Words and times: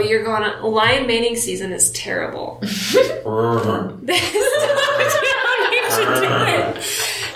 Oh, 0.00 0.02
you're 0.02 0.24
going 0.24 0.42
on. 0.42 0.62
Lion 0.62 1.06
mating 1.06 1.36
season 1.36 1.72
is 1.72 1.90
terrible. 1.90 2.58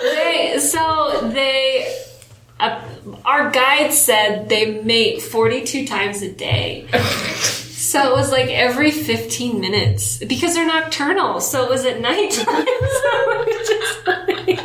they, 0.01 0.57
so 0.59 1.29
they, 1.31 1.95
uh, 2.59 2.81
our 3.23 3.51
guide 3.51 3.93
said 3.93 4.49
they 4.49 4.81
mate 4.81 5.21
42 5.21 5.85
times 5.85 6.23
a 6.23 6.31
day. 6.31 6.87
So 6.91 8.09
it 8.09 8.13
was 8.13 8.31
like 8.31 8.49
every 8.49 8.89
15 8.89 9.61
minutes 9.61 10.17
because 10.17 10.55
they're 10.55 10.65
nocturnal. 10.65 11.41
So 11.41 11.65
it 11.65 11.69
was 11.69 11.85
at 11.85 12.01
night 12.01 12.31
time. 12.31 12.45
so 12.65 12.65
it 12.65 13.59
was 13.59 13.67
just 13.67 14.07
like 14.07 14.59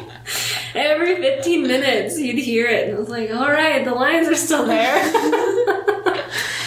every 0.75 1.17
15 1.17 1.67
minutes 1.67 2.19
you'd 2.19 2.39
hear 2.39 2.67
it. 2.67 2.85
And 2.85 2.97
it 2.97 2.99
was 2.99 3.11
like, 3.11 3.31
all 3.31 3.51
right, 3.51 3.85
the 3.85 3.93
lions 3.93 4.27
are 4.27 4.37
still 4.37 4.65
there. 4.65 5.60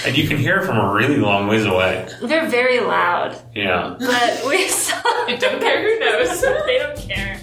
And 0.06 0.18
you 0.18 0.28
can 0.28 0.38
hear 0.38 0.58
it 0.58 0.66
from 0.66 0.78
a 0.78 0.94
really 0.94 1.16
long 1.18 1.48
ways 1.48 1.66
away. 1.66 2.08
they're 2.22 2.48
very 2.50 2.82
loud. 2.82 3.38
Yeah. 3.56 3.96
But 4.00 4.44
we 4.46 4.68
saw. 4.68 4.96
I 5.06 5.38
don't 5.40 5.62
care 5.62 5.82
who 5.82 6.00
knows. 6.00 6.42
they 6.66 6.78
don't 6.80 6.98
care. 6.98 7.40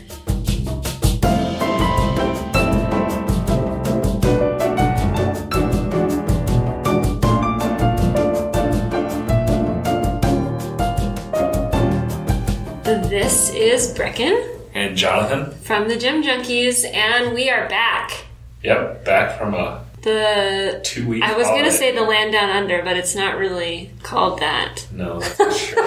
This 12.85 13.51
is 13.55 13.95
Brecken 13.97 14.59
And 14.75 14.97
Jonathan, 14.97 15.53
from 15.63 15.89
the 15.89 15.97
Gem 15.97 16.23
Junkies, 16.23 16.85
and 16.93 17.35
we 17.35 17.49
are 17.51 17.69
back. 17.69 18.25
yep, 18.63 19.05
back 19.05 19.39
from 19.39 19.55
a 19.55 19.85
The 20.03 20.81
two 20.83 21.07
week 21.07 21.23
I 21.23 21.37
was 21.37 21.47
going 21.47 21.65
to 21.65 21.73
say 21.73 21.95
the 21.95 22.03
land 22.03 22.33
down 22.33 22.49
under, 22.51 22.83
but 22.83 22.97
it's 22.97 23.15
not 23.15 23.37
really 23.37 23.91
called 24.03 24.41
that. 24.41 24.87
No, 24.93 25.21
that's 25.39 25.57
sure. 25.59 25.83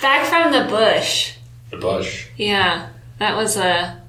Back 0.00 0.26
from 0.26 0.52
the 0.52 0.66
bush. 0.70 1.32
the 1.70 1.78
bush. 1.78 2.28
Yeah, 2.36 2.88
that 3.18 3.34
was 3.36 3.56
a 3.56 4.00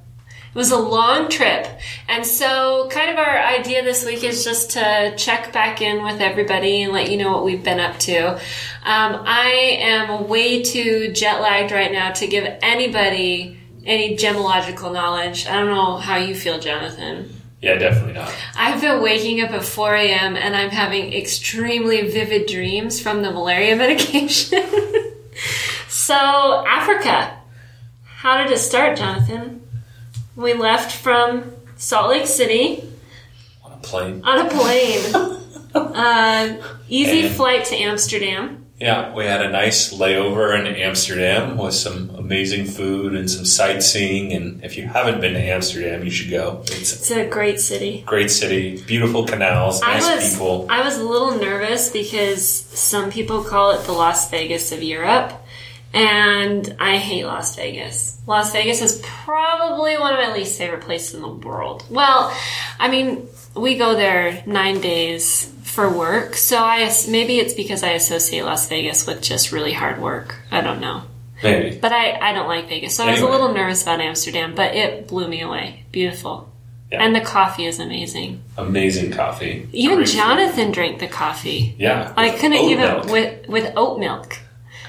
it 0.54 0.56
was 0.56 0.72
a 0.72 0.78
long 0.78 1.30
trip, 1.30 1.68
and 2.08 2.26
so 2.26 2.88
kind 2.92 3.10
of 3.10 3.18
our 3.18 3.38
idea 3.40 3.84
this 3.84 4.06
week 4.06 4.24
is 4.24 4.44
just 4.44 4.72
to 4.72 5.14
check 5.18 5.52
back 5.52 5.82
in 5.82 6.04
with 6.04 6.22
everybody 6.22 6.84
and 6.84 6.94
let 6.94 7.10
you 7.10 7.18
know 7.18 7.32
what 7.32 7.46
we've 7.46 7.64
been 7.64 7.80
up 7.80 7.98
to. 8.00 8.34
Um, 8.34 8.40
I 8.84 9.78
am 9.80 10.28
way 10.28 10.62
too 10.62 11.12
jet 11.14 11.42
lagged 11.42 11.72
right 11.72 11.92
now 11.92 12.12
to 12.14 12.28
give 12.28 12.46
anybody 12.62 13.60
any 13.86 14.16
gemological 14.16 14.94
knowledge. 14.94 15.48
I 15.48 15.54
don't 15.54 15.70
know 15.70 15.98
how 15.98 16.18
you 16.18 16.36
feel, 16.36 16.60
Jonathan. 16.60 17.39
Yeah, 17.62 17.76
definitely 17.76 18.14
not. 18.14 18.34
I've 18.56 18.80
been 18.82 19.02
waking 19.02 19.42
up 19.42 19.52
at 19.52 19.64
4 19.66 19.96
a.m. 19.96 20.36
and 20.38 20.56
I'm 20.56 20.70
having 20.70 21.12
extremely 21.14 22.10
vivid 22.10 22.48
dreams 22.48 23.02
from 23.02 23.22
the 23.22 23.32
malaria 23.32 23.76
medication. 23.86 24.64
so, 25.90 26.16
Africa. 26.68 27.36
How 28.06 28.42
did 28.44 28.52
it 28.52 28.60
start, 28.60 28.98
Jonathan? 28.98 29.62
We 30.36 30.54
left 30.54 30.96
from 30.96 31.52
Salt 31.76 32.10
Lake 32.10 32.28
City 32.28 32.84
On 33.64 33.72
a 33.74 33.78
plane. 33.78 34.22
on 34.24 34.46
a 34.46 34.50
plane. 34.50 35.14
uh, 35.76 36.58
easy 36.88 37.28
And- 37.28 37.36
flight 37.36 37.66
to 37.66 37.76
Amsterdam. 37.76 38.66
Yeah, 38.80 39.14
we 39.14 39.26
had 39.26 39.42
a 39.42 39.50
nice 39.52 39.94
layover 39.94 40.58
in 40.58 40.66
Amsterdam 40.66 41.58
with 41.58 41.74
some 41.74 42.12
amazing 42.12 42.66
food 42.66 43.14
and 43.14 43.30
some 43.30 43.44
sightseeing. 43.44 44.32
And 44.32 44.64
if 44.64 44.78
you 44.78 44.88
haven't 44.88 45.20
been 45.20 45.34
to 45.34 45.40
Amsterdam, 45.40 46.06
you 46.06 46.10
should 46.10 46.30
go. 46.30 46.62
It's 46.64 46.94
It's 46.94 47.12
a 47.12 47.28
great 47.28 47.60
city. 47.60 48.04
great 48.06 48.32
city, 48.32 48.82
beautiful 48.84 49.26
canals, 49.26 49.82
nice 49.82 50.06
I 50.06 50.16
was 50.16 50.32
people. 50.32 50.68
I 50.70 50.82
was 50.86 50.98
a 50.98 51.04
little 51.04 51.36
nervous 51.38 51.90
because 51.92 52.48
some 52.48 53.12
people 53.12 53.44
call 53.44 53.72
it 53.72 53.84
the 53.86 53.92
Las 53.92 54.30
Vegas 54.32 54.72
of 54.72 54.82
Europe, 54.82 55.34
and 55.94 56.74
I 56.80 56.98
hate 56.98 57.26
Las 57.26 57.58
Vegas. 57.58 58.18
Las 58.28 58.54
Vegas 58.54 58.82
is 58.82 59.02
probably 59.04 59.98
one 59.98 60.14
of 60.14 60.20
my 60.20 60.34
least 60.34 60.58
favorite 60.58 60.82
places 60.84 61.16
in 61.16 61.22
the 61.22 61.28
world. 61.28 61.84
Well, 61.90 62.34
I 62.80 62.88
mean, 62.90 63.28
we 63.58 63.78
go 63.78 63.96
there 63.96 64.42
nine 64.46 64.80
days 64.80 65.52
for 65.80 65.90
work, 65.90 66.36
so 66.36 66.58
I 66.58 66.92
maybe 67.08 67.40
it's 67.40 67.54
because 67.54 67.84
I 67.84 67.92
associate 67.92 68.44
Las 68.44 68.68
Vegas 68.68 69.08
with 69.08 69.22
just 69.22 69.54
really 69.54 69.72
hard 69.72 70.02
work. 70.02 70.36
I 70.52 70.60
don't 70.60 70.82
know. 70.82 71.04
Maybe. 71.42 71.78
But 71.78 71.94
I, 71.94 72.20
I 72.20 72.34
don't 72.34 72.50
like 72.50 72.68
Vegas, 72.68 72.98
so 72.98 73.06
I 73.06 73.12
was 73.12 73.22
a 73.22 73.30
little 73.30 73.54
nervous 73.54 73.84
about 73.84 74.02
Amsterdam, 74.02 74.56
but 74.56 74.76
it 74.76 75.08
blew 75.08 75.30
me 75.30 75.40
away. 75.40 75.86
Beautiful. 75.94 76.52
Yeah. 76.92 77.02
And 77.02 77.16
the 77.16 77.22
coffee 77.22 77.66
is 77.66 77.80
amazing. 77.80 78.44
Amazing 78.58 79.12
coffee. 79.12 79.70
Even 79.72 79.98
Great 79.98 80.10
food. 80.10 80.18
Jonathan 80.18 80.72
drank 80.72 81.00
the 81.00 81.08
coffee. 81.08 81.76
Yeah. 81.78 82.14
I 82.18 82.32
couldn't 82.32 82.58
even 82.58 82.84
milk. 82.84 83.06
with 83.06 83.48
with 83.48 83.74
oat 83.78 84.00
milk. 84.00 84.38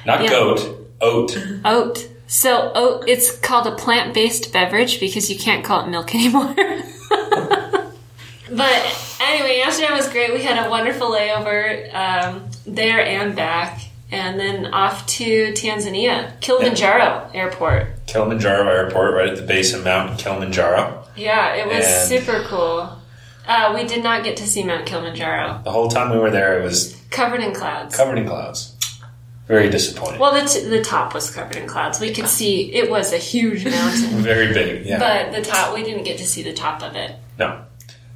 Not 0.04 0.24
yeah. 0.24 0.30
goat, 0.30 0.88
oat. 1.00 1.38
Oat. 1.64 2.08
So 2.26 2.72
oat 2.74 3.04
it's 3.06 3.38
called 3.38 3.68
a 3.68 3.76
plant 3.76 4.12
based 4.12 4.52
beverage 4.52 4.98
because 4.98 5.30
you 5.30 5.38
can't 5.38 5.64
call 5.64 5.84
it 5.84 5.88
milk 5.88 6.12
anymore. 6.16 6.52
but 8.50 9.09
anyway, 9.30 9.60
Amsterdam 9.64 9.96
was 9.96 10.08
great. 10.08 10.32
We 10.32 10.42
had 10.42 10.64
a 10.66 10.70
wonderful 10.70 11.10
layover 11.10 11.92
um, 11.94 12.50
there 12.66 13.04
and 13.04 13.34
back, 13.34 13.80
and 14.10 14.38
then 14.38 14.66
off 14.72 15.06
to 15.06 15.52
Tanzania, 15.52 16.38
Kilimanjaro 16.41 17.30
Airport. 17.34 18.06
Kilimanjaro 18.06 18.68
Airport, 18.68 19.14
right 19.14 19.28
at 19.28 19.36
the 19.36 19.42
base 19.42 19.72
of 19.74 19.84
Mount 19.84 20.18
Kilimanjaro. 20.18 21.04
Yeah, 21.16 21.54
it 21.54 21.66
was 21.66 21.84
And- 21.86 22.08
super 22.08 22.42
cool. 22.46 22.96
Uh, 23.48 23.72
we 23.74 23.84
did 23.84 24.04
not 24.04 24.22
get 24.22 24.36
to 24.36 24.46
see 24.46 24.62
Mount 24.62 24.86
Kilimanjaro, 24.86 25.62
The 25.64 25.72
whole 25.72 25.88
time 25.88 26.10
we 26.10 26.18
were 26.18 26.30
there, 26.30 26.60
it 26.60 26.62
was 26.62 26.94
covered 27.10 27.41
in 27.41 27.52
clouds. 27.52 27.97
covered 27.97 28.18
in 28.18 28.26
clouds. 28.28 28.76
Very 29.48 29.68
disappointing. 29.68 30.20
Well, 30.20 30.32
the, 30.41 30.47
t- 30.48 30.64
the 30.68 30.84
top 30.84 31.12
was 31.14 31.28
covered 31.34 31.56
in 31.56 31.66
clouds. 31.66 31.98
We 31.98 32.12
could 32.12 32.28
see 32.28 32.72
it 32.72 32.88
was 32.88 33.12
a 33.12 33.16
huge 33.16 33.64
mountain, 33.64 34.10
Very 34.22 34.52
big, 34.54 34.86
yeah. 34.86 34.98
but 35.00 35.32
the 35.34 35.42
top 35.42 35.74
we 35.74 35.82
didn't 35.82 36.04
get 36.04 36.18
to 36.18 36.26
see 36.26 36.42
the 36.44 36.52
top 36.52 36.82
of 36.82 36.94
it. 36.94 37.16
no. 37.38 37.64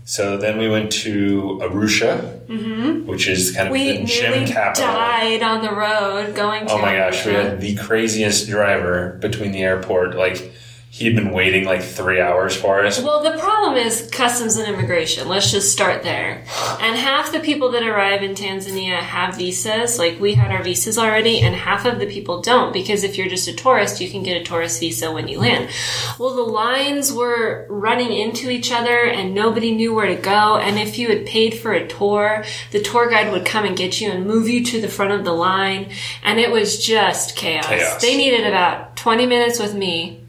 So 0.06 0.37
then 0.37 0.59
we 0.59 0.69
went 0.69 0.92
to 0.92 1.59
Arusha, 1.62 3.06
which 3.06 3.26
is 3.26 3.53
kind 3.56 3.69
of 3.69 3.75
Mm-hmm. 3.75 3.91
We 3.94 3.98
the 3.98 4.04
gem 4.04 4.47
capital. 4.47 4.87
died 4.87 5.42
on 5.42 5.62
the 5.62 5.72
road 5.72 6.34
going 6.34 6.66
to. 6.66 6.72
Oh 6.75 6.78
my 6.78 6.94
gosh, 6.97 7.25
we 7.25 7.32
had 7.32 7.60
the 7.60 7.75
craziest 7.76 8.47
driver 8.48 9.16
between 9.20 9.53
the 9.53 9.62
airport. 9.62 10.14
Like, 10.14 10.53
he 10.94 11.06
had 11.06 11.16
been 11.16 11.32
waiting 11.32 11.65
like 11.65 11.82
three 11.82 12.21
hours 12.21 12.55
for 12.55 12.87
us. 12.87 13.03
Well, 13.03 13.21
the 13.21 13.37
problem 13.37 13.77
is 13.77 14.09
customs 14.12 14.56
and 14.56 14.72
immigration. 14.72 15.27
Let's 15.27 15.50
just 15.50 15.72
start 15.72 16.05
there. 16.05 16.44
And 16.81 16.97
half 16.97 17.32
the 17.32 17.41
people 17.41 17.72
that 17.72 17.82
arrive 17.82 18.22
in 18.22 18.37
Tanzania 18.37 19.00
have 19.00 19.34
visas. 19.37 19.99
Like 19.99 20.21
we 20.21 20.34
had 20.34 20.53
our 20.53 20.62
visas 20.62 20.97
already, 20.97 21.41
and 21.41 21.53
half 21.53 21.84
of 21.84 21.99
the 21.99 22.06
people 22.06 22.43
don't 22.43 22.72
because 22.72 23.03
if 23.03 23.19
you're 23.19 23.27
just 23.27 23.49
a 23.49 23.53
tourist, 23.53 24.00
you 24.00 24.09
can 24.09 24.22
get 24.22 24.41
a 24.41 24.44
tourist 24.44 24.78
visa 24.78 25.10
when 25.10 25.27
you 25.27 25.41
land. 25.41 25.69
Well, 26.16 26.37
the 26.37 26.43
lines 26.43 27.12
were 27.12 27.66
running 27.69 28.12
into 28.12 28.49
each 28.49 28.71
other, 28.71 29.05
and 29.05 29.34
nobody 29.34 29.72
knew 29.75 29.93
where 29.93 30.06
to 30.06 30.15
go. 30.15 30.59
And 30.59 30.78
if 30.78 30.97
you 30.97 31.09
had 31.09 31.26
paid 31.26 31.59
for 31.59 31.72
a 31.72 31.88
tour, 31.88 32.44
the 32.71 32.81
tour 32.81 33.11
guide 33.11 33.32
would 33.32 33.44
come 33.44 33.65
and 33.65 33.76
get 33.76 34.00
you 34.00 34.12
and 34.12 34.28
move 34.28 34.49
you 34.49 34.65
to 34.66 34.81
the 34.81 34.88
front 34.88 35.11
of 35.11 35.25
the 35.25 35.32
line, 35.32 35.91
and 36.22 36.38
it 36.38 36.53
was 36.53 36.87
just 36.87 37.34
chaos. 37.34 37.66
Chaos. 37.66 38.00
They 38.00 38.16
needed 38.16 38.47
about 38.47 38.97
20 38.97 39.26
minutes 39.26 39.59
with 39.59 39.75
me, 39.75 40.23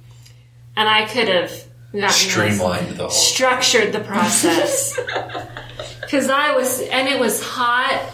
and 0.78 0.88
I 0.90 1.06
could 1.06 1.28
have 1.28 1.50
gotten 1.52 2.02
this 2.02 2.16
Streamlined 2.16 2.90
the 2.98 3.04
whole. 3.04 3.10
structured 3.10 3.94
the 3.94 4.02
process 4.02 4.96
because 6.02 6.30
I 6.30 6.54
was, 6.56 6.82
and 6.82 7.08
it 7.08 7.20
was 7.20 7.42
hot, 7.44 8.10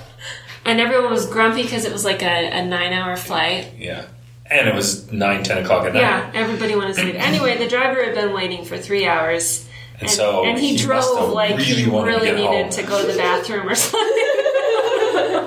and 0.65 0.79
everyone 0.79 1.11
was 1.11 1.25
grumpy 1.25 1.63
because 1.63 1.85
it 1.85 1.91
was 1.91 2.05
like 2.05 2.21
a, 2.21 2.49
a 2.51 2.65
nine-hour 2.65 3.17
flight. 3.17 3.73
Yeah. 3.77 4.05
And 4.45 4.67
it 4.67 4.75
was 4.75 5.09
9, 5.11 5.43
10 5.43 5.63
o'clock 5.63 5.85
at 5.85 5.93
night. 5.93 6.01
Yeah, 6.01 6.29
everybody 6.33 6.75
wanted 6.75 6.95
to 6.95 7.01
sleep. 7.01 7.15
Anyway, 7.19 7.57
the 7.57 7.67
driver 7.69 8.03
had 8.03 8.13
been 8.13 8.33
waiting 8.33 8.65
for 8.65 8.77
three 8.77 9.07
hours, 9.07 9.65
And 9.99 10.09
so 10.09 10.43
and 10.45 10.59
he, 10.59 10.75
he 10.75 10.77
drove 10.77 11.31
like 11.31 11.57
he 11.57 11.85
really 11.85 11.85
to 11.85 12.03
really 12.05 12.31
needed 12.33 12.63
home. 12.63 12.69
to 12.71 12.83
go 12.83 13.01
to 13.01 13.11
the 13.11 13.17
bathroom 13.17 13.69
or 13.69 13.75
something. 13.89 14.50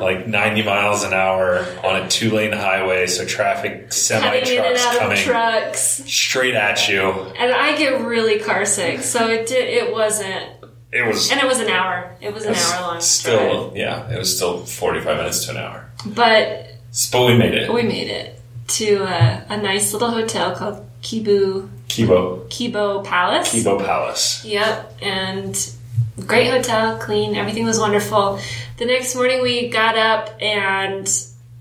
Like 0.01 0.27
90 0.27 0.63
miles 0.65 1.03
an 1.05 1.13
hour 1.15 1.65
on 1.85 1.97
a 2.03 2.09
two 2.09 2.31
lane 2.31 2.53
highway, 2.53 3.07
so 3.07 3.25
traffic, 3.25 3.93
semi 3.93 4.41
Cutting 4.41 4.55
in 4.59 4.65
and 4.65 4.77
trucks 4.77 4.99
coming 4.99 5.19
trucks, 5.19 5.81
straight 6.07 6.55
at 6.55 6.89
you. 6.89 7.11
and 7.11 7.53
I 7.53 7.77
get 7.77 8.05
really 8.05 8.39
car 8.41 8.65
sick. 8.67 9.01
So 9.01 9.29
it 9.29 9.47
did. 9.47 9.69
It 9.69 9.93
wasn't, 9.93 10.45
It 10.93 11.07
was 11.07 11.31
and 11.31 11.41
it 11.41 11.47
was 11.47 11.59
an 11.61 11.69
hour. 11.69 12.15
It 12.21 12.35
was 12.35 12.45
an 12.45 12.55
hour 12.55 12.81
long. 12.93 13.01
still, 13.01 13.73
yeah, 13.75 14.11
it 14.11 14.19
was 14.19 14.35
still 14.37 14.65
45 14.67 15.17
minutes 15.17 15.45
to 15.47 15.53
an 15.53 15.57
hour. 15.59 15.91
but 16.05 16.67
But 17.13 17.27
we 17.27 17.37
made 17.37 17.55
it. 17.55 17.73
we 17.73 17.83
made 17.83 18.09
it 18.09 18.41
to 18.69 18.97
a, 19.05 19.45
a 19.49 19.57
nice 19.57 19.93
little 19.93 20.11
hotel 20.11 20.55
called 20.55 20.87
Kibu 21.03 21.69
Kibo. 21.89 22.47
Kibo 22.49 23.05
Palace. 23.05 23.55
Kibo 23.55 23.79
Palace. 23.85 24.45
Yep, 24.45 24.99
and 25.03 25.71
great 26.21 26.51
hotel, 26.51 26.99
clean, 26.99 27.35
everything 27.35 27.65
was 27.65 27.79
wonderful. 27.79 28.39
The 28.79 28.87
next 28.87 29.15
morning 29.15 29.43
we 29.43 29.69
got 29.69 29.97
up 29.97 30.31
and 30.41 31.09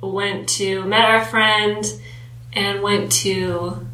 went 0.02 0.50
to 0.50 0.84
met 0.86 1.06
our 1.06 1.26
friend 1.26 1.86
and 2.54 2.82
went 2.82 3.12
to 3.12 3.88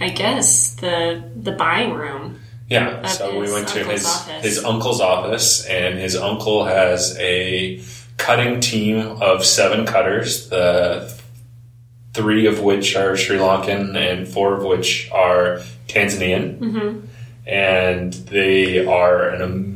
I 0.00 0.08
guess 0.08 0.74
the 0.74 1.22
the 1.36 1.52
buying 1.52 1.94
room. 1.94 2.40
Yeah, 2.68 3.06
so 3.06 3.38
we 3.38 3.52
went 3.52 3.68
to 3.68 3.84
his 3.84 4.06
office. 4.06 4.42
his 4.42 4.64
uncle's 4.64 5.00
office, 5.00 5.66
and 5.66 5.98
his 5.98 6.16
uncle 6.16 6.64
has 6.64 7.16
a 7.20 7.82
cutting 8.16 8.60
team 8.60 8.98
of 9.20 9.44
seven 9.44 9.86
cutters, 9.86 10.48
the 10.48 11.14
three 12.14 12.46
of 12.46 12.60
which 12.62 12.96
are 12.96 13.16
Sri 13.16 13.36
Lankan 13.36 13.96
and 13.96 14.26
four 14.26 14.54
of 14.54 14.64
which 14.64 15.10
are 15.12 15.60
Tanzanian. 15.88 16.58
Mm-hmm. 16.58 17.06
And 17.46 18.12
they 18.12 18.86
are 18.86 19.28
an 19.28 19.42
am- 19.42 19.73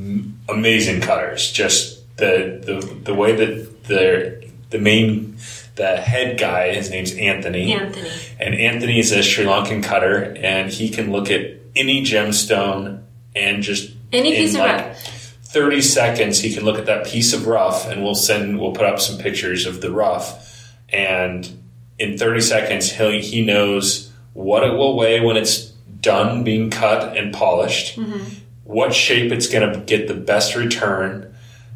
amazing 0.49 1.01
cutters. 1.01 1.51
Just 1.53 2.17
the, 2.17 2.61
the 2.65 2.95
the 3.05 3.15
way 3.15 3.35
that 3.35 3.85
the 3.85 4.49
the 4.71 4.79
main 4.79 5.37
the 5.77 5.97
head 5.97 6.39
guy, 6.39 6.75
his 6.75 6.91
name's 6.91 7.15
Anthony. 7.15 7.73
Anthony. 7.73 8.11
And 8.39 8.55
Anthony 8.55 8.99
is 8.99 9.13
a 9.13 9.23
Sri 9.23 9.45
Lankan 9.45 9.83
cutter, 9.83 10.37
and 10.41 10.71
he 10.71 10.89
can 10.89 11.13
look 11.13 11.31
at 11.31 11.59
any 11.77 12.03
gemstone 12.03 13.03
and 13.35 13.63
just 13.63 13.93
Any 14.13 14.33
piece 14.33 14.55
of 14.55 14.61
like 14.61 14.87
rough. 14.87 15.19
30 15.45 15.81
seconds 15.81 16.41
he 16.41 16.53
can 16.53 16.65
look 16.65 16.79
at 16.79 16.87
that 16.87 17.07
piece 17.07 17.33
of 17.33 17.47
rough 17.47 17.89
and 17.89 18.03
we'll 18.03 18.15
send 18.15 18.61
we'll 18.61 18.73
put 18.73 18.85
up 18.85 19.01
some 19.01 19.17
pictures 19.19 19.65
of 19.65 19.81
the 19.81 19.91
rough 19.91 20.75
and 20.91 21.59
in 21.99 22.19
30 22.19 22.41
seconds 22.43 22.91
he 22.93 23.21
he 23.21 23.45
knows 23.45 24.13
what 24.35 24.63
it 24.63 24.73
will 24.73 24.97
weigh 24.97 25.21
when 25.21 25.37
it's 25.37 25.71
done 26.01 26.45
being 26.45 26.69
cut 26.71 27.17
and 27.17 27.33
polished 27.33 27.99
mm-hmm. 27.99 28.35
What 28.69 28.95
shape 28.95 29.33
it's 29.33 29.49
going 29.49 29.73
to 29.73 29.81
get 29.81 30.07
the 30.09 30.15
best 30.15 30.55
return 30.55 31.35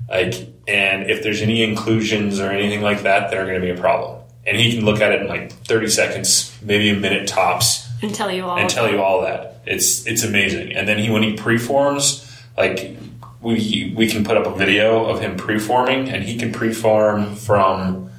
like 0.09 0.35
and 0.69 1.11
if 1.11 1.23
there's 1.23 1.41
any 1.43 1.63
inclusions 1.63 2.39
or 2.39 2.51
anything 2.51 2.83
like 2.83 3.03
that 3.03 3.31
that 3.31 3.39
are 3.39 3.47
going 3.47 3.61
to 3.61 3.67
be 3.67 3.71
a 3.71 3.81
problem 3.81 4.21
and 4.47 4.57
he 4.59 4.75
can 4.75 4.85
look 4.85 5.01
at 5.01 5.11
it 5.13 5.23
in 5.23 5.27
like 5.27 5.51
30 5.65 5.89
seconds 5.89 6.57
maybe 6.63 6.91
a 6.91 6.95
minute 6.95 7.27
tops 7.27 7.89
And 8.03 8.15
tell 8.15 8.31
you 8.31 8.45
all. 8.45 8.59
and 8.59 8.69
tell 8.69 8.91
you 8.91 9.01
all 9.03 9.23
that. 9.23 9.63
It's 9.65 10.07
it's 10.07 10.25
amazing. 10.25 10.73
And 10.77 10.87
then 10.89 10.99
he 10.99 11.09
when 11.09 11.23
he 11.23 11.37
preforms, 11.37 12.29
like 12.59 12.97
we 13.41 13.95
we 13.97 14.07
can 14.09 14.25
put 14.25 14.37
up 14.37 14.45
a 14.47 14.55
video 14.55 15.07
of 15.07 15.21
him 15.21 15.37
preforming, 15.37 16.13
and 16.13 16.25
he 16.25 16.37
can 16.37 16.53
preform 16.53 17.37
from 17.37 18.11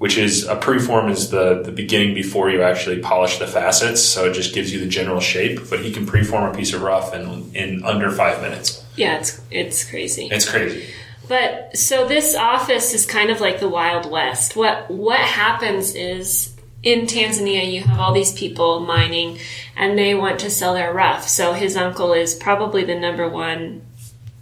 which 0.00 0.16
is 0.16 0.46
a 0.46 0.56
preform 0.56 1.10
is 1.10 1.28
the 1.28 1.62
the 1.62 1.70
beginning 1.70 2.14
before 2.14 2.48
you 2.48 2.62
actually 2.62 3.00
polish 3.00 3.38
the 3.38 3.46
facets, 3.46 4.00
so 4.02 4.24
it 4.24 4.32
just 4.32 4.54
gives 4.54 4.72
you 4.72 4.80
the 4.80 4.88
general 4.88 5.20
shape. 5.20 5.60
But 5.68 5.80
he 5.80 5.92
can 5.92 6.06
preform 6.06 6.50
a 6.50 6.56
piece 6.56 6.72
of 6.72 6.80
rough 6.80 7.12
in 7.14 7.54
in 7.54 7.84
under 7.84 8.10
five 8.10 8.40
minutes. 8.40 8.82
yeah, 8.96 9.18
it's 9.18 9.40
it's 9.50 9.84
crazy. 9.84 10.28
It's 10.32 10.48
crazy. 10.48 10.86
But 11.28 11.76
so 11.76 12.08
this 12.08 12.34
office 12.34 12.94
is 12.94 13.04
kind 13.04 13.28
of 13.28 13.42
like 13.42 13.60
the 13.60 13.68
Wild 13.68 14.10
West. 14.10 14.56
What 14.56 14.90
what 14.90 15.20
happens 15.20 15.94
is 15.94 16.56
in 16.82 17.00
Tanzania 17.02 17.70
you 17.70 17.82
have 17.82 18.00
all 18.00 18.14
these 18.14 18.32
people 18.32 18.80
mining 18.80 19.38
and 19.76 19.98
they 19.98 20.14
want 20.14 20.40
to 20.40 20.48
sell 20.48 20.72
their 20.72 20.94
rough. 20.94 21.28
So 21.28 21.52
his 21.52 21.76
uncle 21.76 22.14
is 22.14 22.34
probably 22.34 22.84
the 22.84 22.98
number 22.98 23.28
one 23.28 23.82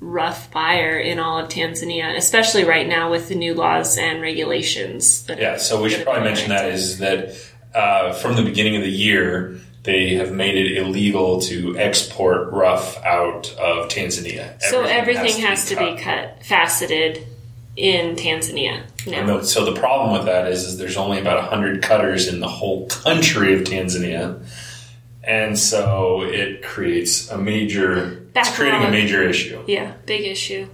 rough 0.00 0.50
buyer 0.52 0.98
in 0.98 1.18
all 1.18 1.38
of 1.38 1.48
Tanzania, 1.48 2.16
especially 2.16 2.64
right 2.64 2.86
now 2.86 3.10
with 3.10 3.28
the 3.28 3.34
new 3.34 3.54
laws 3.54 3.98
and 3.98 4.20
regulations. 4.22 5.24
that- 5.26 5.38
Yeah, 5.40 5.56
so 5.56 5.82
we 5.82 5.90
should 5.90 6.04
probably 6.04 6.22
mention 6.22 6.50
that 6.50 6.66
is 6.70 6.98
that 6.98 7.34
uh, 7.74 8.12
from 8.12 8.36
the 8.36 8.42
beginning 8.42 8.76
of 8.76 8.82
the 8.82 8.90
year, 8.90 9.58
they 9.82 10.14
have 10.14 10.32
made 10.32 10.54
it 10.56 10.76
illegal 10.78 11.40
to 11.42 11.76
export 11.78 12.50
rough 12.52 13.02
out 13.04 13.50
of 13.58 13.88
Tanzania. 13.88 14.60
So 14.62 14.82
everything 14.84 15.36
to 15.36 15.40
has 15.46 15.66
to 15.68 15.76
be 15.76 15.96
cut 16.00 16.44
faceted 16.44 17.26
in 17.76 18.16
Tanzania 18.16 18.82
And 19.06 19.28
the- 19.28 19.44
so 19.44 19.64
the 19.64 19.78
problem 19.78 20.12
with 20.12 20.26
that 20.26 20.48
is, 20.50 20.64
is 20.64 20.78
there's 20.78 20.96
only 20.96 21.18
about 21.20 21.38
100 21.38 21.80
cutters 21.82 22.26
in 22.26 22.40
the 22.40 22.48
whole 22.48 22.86
country 22.86 23.54
of 23.54 23.60
Tanzania. 23.62 24.40
And 25.28 25.58
so 25.58 26.22
it 26.22 26.62
creates 26.62 27.28
a 27.28 27.36
major, 27.36 28.26
it's 28.34 28.56
creating 28.56 28.82
a 28.84 28.90
major 28.90 29.22
issue. 29.22 29.62
Yeah, 29.66 29.92
big 30.06 30.24
issue. 30.24 30.66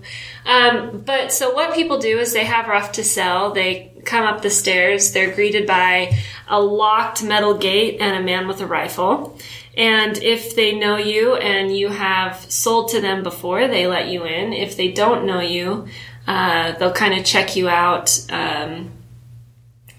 Um, 0.47 1.03
but 1.05 1.33
so 1.33 1.53
what 1.53 1.75
people 1.75 1.99
do 1.99 2.21
is 2.21 2.33
they 2.33 2.45
have 2.45 2.69
rough 2.69 2.93
to 2.93 3.03
sell. 3.03 3.53
They 3.53 3.93
come 4.05 4.25
up 4.25 4.43
the 4.43 4.51
stairs. 4.51 5.11
They're 5.11 5.35
greeted 5.35 5.67
by 5.67 6.17
a 6.47 6.61
locked 6.61 7.25
metal 7.25 7.59
gate 7.59 8.01
and 8.01 8.17
a 8.17 8.23
man 8.23 8.47
with 8.47 8.61
a 8.61 8.67
rifle. 8.67 9.37
And 9.77 10.17
if 10.19 10.55
they 10.55 10.79
know 10.79 10.99
you 10.99 11.35
and 11.35 11.77
you 11.77 11.89
have 11.89 12.37
sold 12.49 12.91
to 12.91 13.01
them 13.01 13.25
before, 13.25 13.67
they 13.67 13.89
let 13.89 14.07
you 14.07 14.25
in. 14.25 14.53
If 14.53 14.77
they 14.77 14.93
don't 14.93 15.27
know 15.27 15.41
you, 15.41 15.89
uh, 16.29 16.79
they'll 16.79 16.93
kind 16.93 17.19
of 17.19 17.25
check 17.25 17.57
you 17.57 17.69
out, 17.69 18.25
um, 18.31 18.93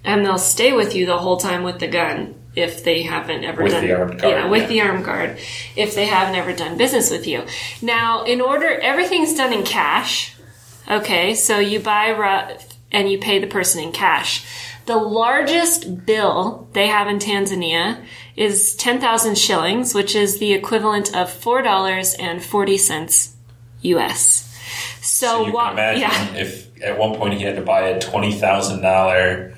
and 0.06 0.26
they'll 0.26 0.38
stay 0.38 0.72
with 0.72 0.96
you 0.96 1.06
the 1.06 1.18
whole 1.18 1.36
time 1.36 1.64
with 1.64 1.80
the 1.80 1.88
gun 1.88 2.36
if 2.56 2.84
they 2.84 3.04
haven't 3.04 3.44
ever 3.44 3.64
With 3.64 3.74
done 3.74 3.86
the 3.86 3.94
armed 3.94 4.20
guard, 4.22 4.34
Yeah, 4.34 4.48
with 4.50 4.62
yeah. 4.64 4.68
the 4.68 4.82
armed 4.82 5.06
guard 5.06 5.38
if 5.76 5.96
they 5.96 6.06
have 6.06 6.32
never 6.32 6.54
done 6.54 6.78
business 6.78 7.10
with 7.12 7.28
you. 7.28 7.44
Now, 7.82 8.24
in 8.24 8.42
order, 8.42 8.68
everything's 8.80 9.34
done 9.36 9.54
in 9.54 9.64
cash. 9.64 10.34
Okay, 10.90 11.34
so 11.36 11.60
you 11.60 11.80
buy 11.80 12.58
and 12.92 13.10
you 13.10 13.18
pay 13.18 13.40
the 13.40 13.48
person 13.48 13.82
in 13.82 13.92
cash. 13.92 14.46
The 14.86 14.98
largest 14.98 16.06
bill 16.06 16.68
they 16.74 16.88
have 16.88 17.08
in 17.08 17.18
Tanzania 17.18 18.06
is 18.36 18.76
10,000 18.76 19.36
shillings, 19.38 19.96
which 19.96 20.16
is 20.16 20.38
the 20.38 20.54
equivalent 20.54 21.16
of 21.16 21.28
$4.40 21.30 23.34
US. 23.82 24.42
So, 25.02 25.28
So 25.28 25.46
you 25.48 25.52
can 25.54 25.72
imagine 25.74 26.02
yeah. 26.02 26.34
if 26.36 26.84
at 26.84 26.98
one 27.00 27.16
point 27.16 27.34
he 27.36 27.44
had 27.44 27.56
to 27.56 27.62
buy 27.62 27.88
a 27.90 28.00
$20,000 28.00 29.55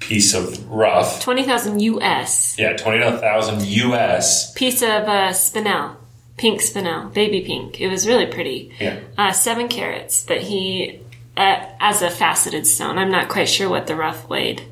piece 0.00 0.34
of 0.34 0.68
rough. 0.70 1.22
20,000 1.22 1.80
US. 1.80 2.56
Yeah, 2.58 2.76
20,000 2.76 3.62
US. 3.62 4.52
Piece 4.52 4.82
of 4.82 4.88
uh, 4.88 5.30
spinel. 5.30 5.96
Pink 6.36 6.60
spinel. 6.60 7.12
Baby 7.12 7.40
pink. 7.42 7.80
It 7.80 7.88
was 7.88 8.06
really 8.06 8.26
pretty. 8.26 8.72
Yeah. 8.78 9.00
Uh, 9.16 9.32
seven 9.32 9.68
carats, 9.68 10.24
that 10.24 10.42
he, 10.42 11.00
uh, 11.36 11.64
as 11.80 12.02
a 12.02 12.10
faceted 12.10 12.66
stone, 12.66 12.98
I'm 12.98 13.10
not 13.10 13.28
quite 13.28 13.48
sure 13.48 13.68
what 13.68 13.86
the 13.86 13.96
rough 13.96 14.28
weighed. 14.28 14.62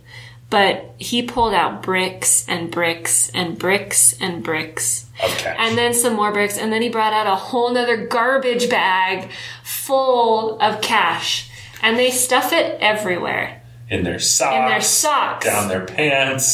But 0.50 0.94
he 0.98 1.22
pulled 1.22 1.54
out 1.54 1.82
bricks 1.82 2.46
and 2.48 2.70
bricks 2.70 3.30
and 3.30 3.58
bricks 3.58 4.14
and 4.20 4.42
bricks. 4.42 5.06
Cash. 5.18 5.56
And 5.58 5.76
then 5.76 5.94
some 5.94 6.14
more 6.14 6.32
bricks. 6.32 6.58
And 6.58 6.72
then 6.72 6.82
he 6.82 6.90
brought 6.90 7.12
out 7.12 7.26
a 7.26 7.34
whole 7.34 7.72
nother 7.72 8.06
garbage 8.06 8.68
bag 8.70 9.30
full 9.64 10.60
of 10.60 10.80
cash. 10.80 11.50
And 11.82 11.98
they 11.98 12.10
stuff 12.10 12.52
it 12.52 12.78
everywhere. 12.80 13.62
In 13.88 14.04
their 14.04 14.18
socks. 14.18 14.54
In 14.54 14.66
their 14.66 14.80
socks. 14.80 15.46
Down 15.46 15.68
their 15.68 15.84
pants. 15.84 16.46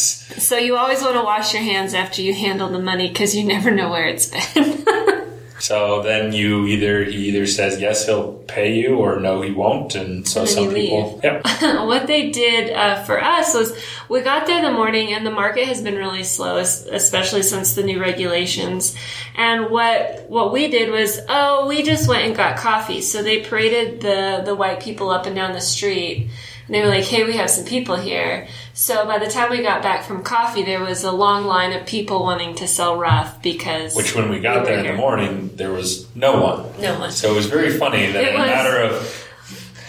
So 0.42 0.56
you 0.56 0.76
always 0.76 1.02
want 1.02 1.14
to 1.14 1.22
wash 1.22 1.54
your 1.54 1.62
hands 1.62 1.94
after 1.94 2.22
you 2.22 2.34
handle 2.34 2.68
the 2.68 2.80
money 2.80 3.08
because 3.08 3.34
you 3.34 3.44
never 3.44 3.70
know 3.70 3.90
where 3.90 4.06
it's 4.06 4.26
been. 4.26 4.84
So 5.60 6.02
then 6.02 6.32
you 6.32 6.66
either 6.66 7.04
he 7.04 7.28
either 7.28 7.46
says 7.46 7.80
yes 7.80 8.06
he'll 8.06 8.32
pay 8.32 8.74
you 8.74 8.96
or 8.96 9.20
no 9.20 9.42
he 9.42 9.50
won't, 9.50 9.94
and 9.94 10.26
so 10.26 10.40
And 10.40 10.48
some 10.48 10.72
people 10.72 11.20
yeah 11.22 11.84
what 11.84 12.06
they 12.06 12.30
did 12.30 12.72
uh, 12.72 13.02
for 13.04 13.22
us 13.22 13.54
was 13.54 13.78
we 14.08 14.22
got 14.22 14.46
there 14.46 14.56
in 14.56 14.64
the 14.64 14.72
morning 14.72 15.12
and 15.12 15.24
the 15.24 15.30
market 15.30 15.66
has 15.66 15.82
been 15.82 15.96
really 15.96 16.24
slow 16.24 16.56
especially 16.56 17.42
since 17.42 17.74
the 17.74 17.82
new 17.82 18.00
regulations 18.00 18.96
and 19.36 19.70
what 19.70 20.24
what 20.30 20.50
we 20.50 20.68
did 20.68 20.90
was 20.90 21.20
oh 21.28 21.68
we 21.68 21.82
just 21.82 22.08
went 22.08 22.24
and 22.24 22.34
got 22.34 22.56
coffee 22.56 23.02
so 23.02 23.22
they 23.22 23.42
paraded 23.42 24.00
the 24.00 24.42
the 24.44 24.54
white 24.54 24.80
people 24.80 25.10
up 25.10 25.26
and 25.26 25.36
down 25.36 25.52
the 25.52 25.60
street 25.60 26.30
and 26.70 26.74
they 26.76 26.82
were 26.82 26.88
like 26.88 27.04
hey 27.04 27.24
we 27.24 27.36
have 27.36 27.50
some 27.50 27.64
people 27.64 27.96
here 27.96 28.46
so 28.74 29.04
by 29.04 29.18
the 29.18 29.26
time 29.28 29.50
we 29.50 29.60
got 29.60 29.82
back 29.82 30.04
from 30.04 30.22
coffee 30.22 30.62
there 30.62 30.80
was 30.84 31.02
a 31.02 31.10
long 31.10 31.44
line 31.44 31.72
of 31.72 31.84
people 31.84 32.22
wanting 32.22 32.54
to 32.54 32.68
sell 32.68 32.96
rough 32.96 33.42
because 33.42 33.96
which 33.96 34.14
when 34.14 34.28
we 34.30 34.38
got 34.38 34.60
were 34.60 34.66
there 34.66 34.78
in 34.78 34.84
here. 34.84 34.92
the 34.92 34.98
morning 34.98 35.50
there 35.56 35.72
was 35.72 36.06
no 36.14 36.40
one. 36.40 36.80
no 36.80 36.96
one 37.00 37.10
So 37.10 37.32
it 37.32 37.34
was 37.34 37.46
very 37.46 37.76
funny 37.76 38.06
that 38.12 38.22
It 38.22 38.34
in 38.34 38.40
a 38.40 38.46
matter 38.46 38.76
of 38.82 39.19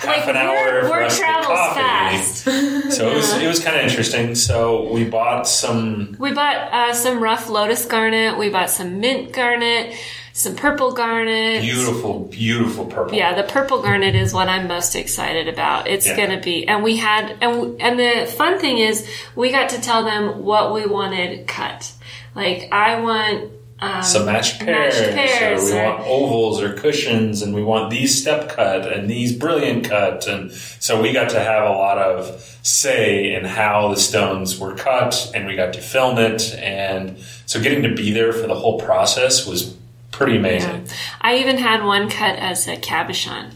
half 0.10 0.28
an 0.28 0.36
hour 0.36 0.56
word, 0.56 0.84
for 0.86 0.90
word 0.92 1.04
us 1.06 1.16
to 1.18 1.22
get 1.24 1.30
travels 1.44 1.60
coffee. 1.60 1.80
fast 1.82 2.44
So 2.92 3.10
it 3.10 3.16
was 3.16 3.34
it 3.38 3.48
was 3.48 3.64
kind 3.64 3.78
of 3.78 3.84
interesting. 3.84 4.36
So 4.36 4.92
we 4.92 5.04
bought 5.06 5.48
some 5.48 6.16
We 6.20 6.32
bought 6.34 6.56
uh, 6.74 6.94
some 6.94 7.22
rough 7.22 7.50
lotus 7.50 7.86
garnet. 7.86 8.38
We 8.38 8.50
bought 8.50 8.70
some 8.70 9.00
mint 9.00 9.32
garnet, 9.32 9.94
some 10.34 10.56
purple 10.56 10.92
garnet. 10.92 11.62
beautiful, 11.62 12.20
beautiful 12.32 12.86
purple. 12.86 13.16
Yeah, 13.18 13.34
the 13.36 13.44
purple 13.44 13.82
garnet 13.82 14.16
is 14.16 14.34
what 14.34 14.48
I'm 14.50 14.68
most 14.68 14.96
excited 14.96 15.48
about. 15.48 15.88
It's 15.88 16.06
Yeah. 16.08 16.18
gonna 16.18 16.42
be, 16.42 16.68
and 16.68 16.84
we 16.84 16.98
had, 16.98 17.38
and 17.42 17.82
and 17.82 17.98
the 18.00 18.26
fun 18.32 18.60
thing 18.60 18.78
is, 18.80 19.08
we 19.36 19.52
got 19.52 19.70
to 19.70 19.82
tell 19.82 20.04
them 20.04 20.44
what 20.44 20.74
we 20.74 20.86
wanted 20.86 21.48
cut. 21.48 21.92
Like 22.36 22.70
I 22.72 23.00
want 23.02 23.52
um, 23.82 24.04
Some 24.04 24.26
matched 24.28 24.60
pairs, 24.60 24.94
Matched 25.00 25.16
pairs, 25.40 25.72
or 25.72 25.74
we 25.74 25.80
or- 25.80 25.84
want 25.86 26.00
ovals 26.02 26.62
or 26.62 26.74
cushions, 26.74 27.42
and 27.42 27.54
we 27.56 27.64
want 27.64 27.90
these 27.90 28.20
step 28.22 28.50
cut 28.50 28.92
and 28.92 29.10
these 29.10 29.36
brilliant 29.36 29.90
cut, 29.90 30.28
and 30.28 30.52
so 30.52 31.02
we 31.02 31.14
got 31.14 31.30
to 31.32 31.40
have 31.40 31.64
a 31.64 31.72
lot 31.72 31.98
of 31.98 32.28
say 32.64 33.34
in 33.34 33.44
how 33.44 33.88
the 33.90 33.98
stones 33.98 34.60
were 34.60 34.76
cut, 34.76 35.32
and 35.34 35.48
we 35.48 35.56
got 35.56 35.74
to 35.74 35.82
film 35.82 36.18
it, 36.20 36.54
and 36.56 37.18
so 37.48 37.60
getting 37.62 37.82
to 37.84 37.96
be 37.96 38.12
there 38.12 38.32
for 38.34 38.46
the 38.48 38.56
whole 38.56 38.80
process 38.80 39.48
was 39.48 39.76
pretty 40.12 40.38
amazing. 40.38 40.86
I 41.20 41.38
even 41.38 41.58
had 41.58 41.84
one 41.84 42.10
cut 42.10 42.36
as 42.38 42.68
a 42.68 42.76
cabochon. 42.78 43.52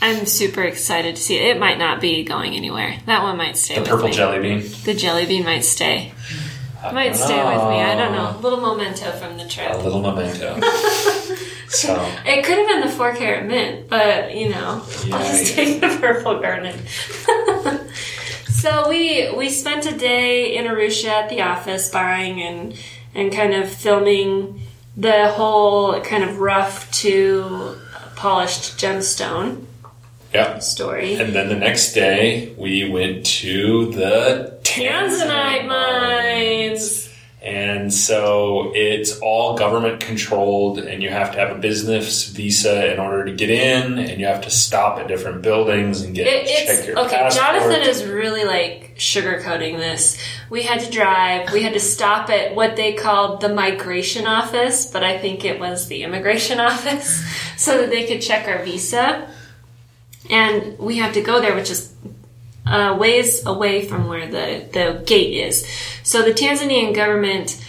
I'm 0.00 0.26
super 0.26 0.62
excited 0.62 1.14
to 1.16 1.22
see 1.22 1.36
it. 1.36 1.56
It 1.56 1.60
might 1.60 1.78
not 1.78 2.00
be 2.00 2.24
going 2.24 2.54
anywhere. 2.54 2.96
That 3.06 3.22
one 3.22 3.36
might 3.36 3.56
stay 3.56 3.78
The 3.78 3.84
purple 3.88 4.08
me. 4.08 4.14
jelly 4.14 4.40
bean 4.40 4.70
The 4.84 4.94
jelly 4.94 5.26
bean 5.26 5.44
might 5.44 5.64
stay. 5.64 6.12
Might 6.92 7.14
don't 7.14 7.16
stay 7.16 7.36
with 7.36 7.62
me. 7.68 7.80
I 7.80 7.94
don't 7.96 8.12
know. 8.12 8.32
know. 8.32 8.38
A 8.38 8.40
little 8.40 8.60
memento 8.60 9.10
from 9.12 9.36
the 9.38 9.46
trip. 9.46 9.72
a 9.72 9.76
little 9.78 10.00
memento. 10.02 10.58
So 11.68 11.94
It 12.26 12.44
could 12.44 12.58
have 12.58 12.68
been 12.68 12.80
the 12.82 12.88
four 12.90 13.14
carat 13.14 13.46
mint, 13.46 13.88
but 13.88 14.34
you 14.36 14.50
know, 14.50 14.84
Yeah, 15.06 15.16
I'll 15.16 15.24
just 15.24 15.56
yeah. 15.56 15.64
take 15.64 15.80
the 15.80 15.88
purple 16.00 16.38
garnet. 16.38 16.76
so 18.48 18.88
we 18.90 19.32
we 19.34 19.48
spent 19.48 19.86
a 19.86 19.96
day 19.96 20.54
in 20.56 20.66
Arusha 20.66 21.08
at 21.08 21.28
the 21.30 21.40
office 21.40 21.88
buying 21.90 22.42
and 22.42 22.74
and 23.14 23.32
kind 23.32 23.54
of 23.54 23.70
filming 23.72 24.60
the 24.96 25.28
whole 25.28 25.98
kind 26.02 26.24
of 26.24 26.40
rough 26.40 26.90
to 27.02 27.76
polished 28.16 28.78
gemstone 28.78 29.64
yeah. 30.34 30.58
story. 30.58 31.14
And 31.14 31.34
then 31.34 31.48
the 31.48 31.56
next 31.56 31.92
day, 31.92 32.54
we 32.56 32.88
went 32.88 33.26
to 33.26 33.92
the 33.92 34.58
Tanzanite 34.62 35.66
mines. 35.66 37.08
And 37.42 37.92
so 37.92 38.70
it's 38.72 39.18
all 39.18 39.58
government 39.58 39.98
controlled, 39.98 40.78
and 40.78 41.02
you 41.02 41.08
have 41.10 41.32
to 41.32 41.38
have 41.40 41.50
a 41.50 41.58
business 41.58 42.28
visa 42.28 42.92
in 42.92 43.00
order 43.00 43.24
to 43.24 43.32
get 43.32 43.50
in, 43.50 43.98
and 43.98 44.20
you 44.20 44.26
have 44.26 44.42
to 44.42 44.50
stop 44.50 45.00
at 45.00 45.08
different 45.08 45.42
buildings 45.42 46.02
and 46.02 46.14
get 46.14 46.28
It, 46.28 46.46
check 46.46 46.86
your 46.86 47.00
okay. 47.00 47.16
passport. 47.16 47.44
Jonathan 47.44 47.82
is 47.82 48.04
really 48.04 48.44
like 48.44 48.94
sugarcoating 48.96 49.76
this. 49.76 50.24
We 50.50 50.62
had 50.62 50.82
to 50.82 50.90
drive. 50.92 51.52
We 51.52 51.64
had 51.64 51.72
to 51.72 51.80
stop 51.80 52.30
at 52.30 52.54
what 52.54 52.76
they 52.76 52.92
called 52.92 53.40
the 53.40 53.52
migration 53.52 54.28
office, 54.28 54.86
but 54.86 55.02
I 55.02 55.18
think 55.18 55.44
it 55.44 55.58
was 55.58 55.88
the 55.88 56.04
immigration 56.04 56.60
office, 56.70 57.24
so 57.56 57.78
that 57.78 57.90
they 57.90 58.06
could 58.06 58.22
check 58.22 58.46
our 58.46 58.64
visa. 58.64 59.28
And 60.30 60.78
we 60.78 60.98
have 60.98 61.14
to 61.14 61.22
go 61.22 61.40
there, 61.40 61.54
which 61.54 61.70
is 61.70 61.92
uh, 62.66 62.96
ways 62.98 63.44
away 63.44 63.86
from 63.86 64.08
where 64.08 64.26
the 64.26 64.68
the 64.72 65.02
gate 65.04 65.46
is. 65.46 65.66
So 66.02 66.22
the 66.22 66.32
Tanzanian 66.32 66.94
government 66.94 67.62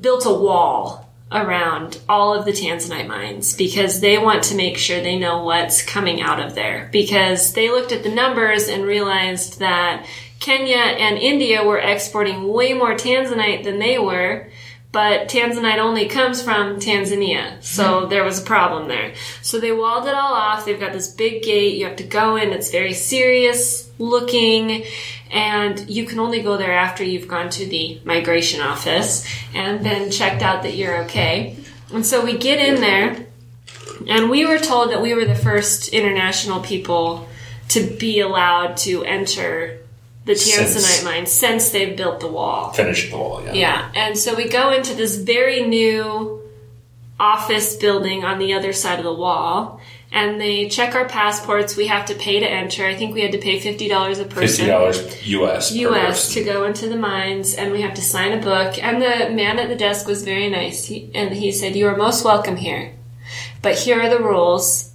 built 0.00 0.26
a 0.26 0.32
wall 0.32 1.06
around 1.32 2.00
all 2.08 2.34
of 2.34 2.44
the 2.44 2.52
Tanzanite 2.52 3.08
mines 3.08 3.56
because 3.56 4.00
they 4.00 4.16
want 4.16 4.44
to 4.44 4.54
make 4.54 4.76
sure 4.76 5.00
they 5.00 5.18
know 5.18 5.42
what's 5.42 5.82
coming 5.82 6.20
out 6.20 6.40
of 6.40 6.54
there. 6.54 6.88
Because 6.92 7.52
they 7.52 7.68
looked 7.68 7.92
at 7.92 8.04
the 8.04 8.14
numbers 8.14 8.68
and 8.68 8.84
realized 8.84 9.58
that 9.58 10.06
Kenya 10.38 10.76
and 10.76 11.18
India 11.18 11.64
were 11.64 11.78
exporting 11.78 12.48
way 12.48 12.74
more 12.74 12.94
Tanzanite 12.94 13.64
than 13.64 13.78
they 13.78 13.98
were. 13.98 14.48
But 14.96 15.28
Tanzanite 15.28 15.76
only 15.76 16.08
comes 16.08 16.40
from 16.40 16.80
Tanzania. 16.80 17.62
So 17.62 18.04
hmm. 18.04 18.08
there 18.08 18.24
was 18.24 18.40
a 18.40 18.42
problem 18.46 18.88
there. 18.88 19.12
So 19.42 19.60
they 19.60 19.70
walled 19.70 20.08
it 20.08 20.14
all 20.14 20.32
off. 20.32 20.64
They've 20.64 20.80
got 20.80 20.94
this 20.94 21.08
big 21.08 21.42
gate. 21.42 21.76
You 21.76 21.84
have 21.84 21.96
to 21.96 22.02
go 22.02 22.36
in. 22.36 22.50
It's 22.50 22.70
very 22.70 22.94
serious 22.94 23.90
looking 23.98 24.84
and 25.30 25.90
you 25.90 26.06
can 26.06 26.18
only 26.18 26.40
go 26.40 26.56
there 26.56 26.72
after 26.72 27.04
you've 27.04 27.28
gone 27.28 27.50
to 27.50 27.66
the 27.66 28.00
migration 28.04 28.62
office 28.62 29.28
and 29.54 29.84
been 29.84 30.10
checked 30.10 30.40
out 30.40 30.62
that 30.62 30.76
you're 30.76 31.04
okay. 31.04 31.58
And 31.92 32.06
so 32.06 32.24
we 32.24 32.38
get 32.38 32.58
in 32.58 32.80
there, 32.80 33.26
and 34.08 34.30
we 34.30 34.46
were 34.46 34.58
told 34.58 34.92
that 34.92 35.02
we 35.02 35.12
were 35.12 35.26
the 35.26 35.34
first 35.34 35.88
international 35.88 36.60
people 36.60 37.28
to 37.68 37.82
be 37.82 38.20
allowed 38.20 38.78
to 38.78 39.04
enter 39.04 39.78
the 40.26 40.32
Tanzanite 40.32 41.04
mine 41.04 41.26
since 41.26 41.70
they've 41.70 41.96
built 41.96 42.20
the 42.20 42.28
wall. 42.28 42.72
Finished 42.72 43.10
the 43.10 43.16
wall, 43.16 43.42
yeah. 43.44 43.52
Yeah, 43.52 43.92
and 43.94 44.18
so 44.18 44.34
we 44.34 44.48
go 44.48 44.72
into 44.72 44.94
this 44.94 45.16
very 45.16 45.62
new 45.66 46.42
office 47.18 47.76
building 47.76 48.24
on 48.24 48.38
the 48.38 48.52
other 48.52 48.72
side 48.72 48.98
of 48.98 49.04
the 49.04 49.14
wall, 49.14 49.80
and 50.12 50.40
they 50.40 50.68
check 50.68 50.94
our 50.94 51.08
passports. 51.08 51.76
We 51.76 51.86
have 51.86 52.06
to 52.06 52.14
pay 52.14 52.40
to 52.40 52.46
enter. 52.46 52.84
I 52.84 52.94
think 52.94 53.14
we 53.14 53.22
had 53.22 53.32
to 53.32 53.38
pay 53.38 53.60
fifty 53.60 53.88
dollars 53.88 54.18
a 54.18 54.24
person. 54.24 54.48
Fifty 54.48 54.66
dollars 54.66 55.26
US. 55.28 55.72
U.S. 55.72 56.34
to 56.34 56.44
go 56.44 56.64
into 56.64 56.88
the 56.88 56.96
mines, 56.96 57.54
and 57.54 57.72
we 57.72 57.82
have 57.82 57.94
to 57.94 58.02
sign 58.02 58.32
a 58.32 58.42
book. 58.42 58.82
And 58.82 59.00
the 59.00 59.30
man 59.30 59.58
at 59.58 59.68
the 59.68 59.76
desk 59.76 60.06
was 60.06 60.24
very 60.24 60.50
nice, 60.50 60.86
he, 60.86 61.10
and 61.14 61.32
he 61.32 61.52
said, 61.52 61.76
"You 61.76 61.86
are 61.86 61.96
most 61.96 62.24
welcome 62.24 62.56
here, 62.56 62.92
but 63.62 63.78
here 63.78 64.00
are 64.00 64.08
the 64.08 64.18
rules: 64.18 64.92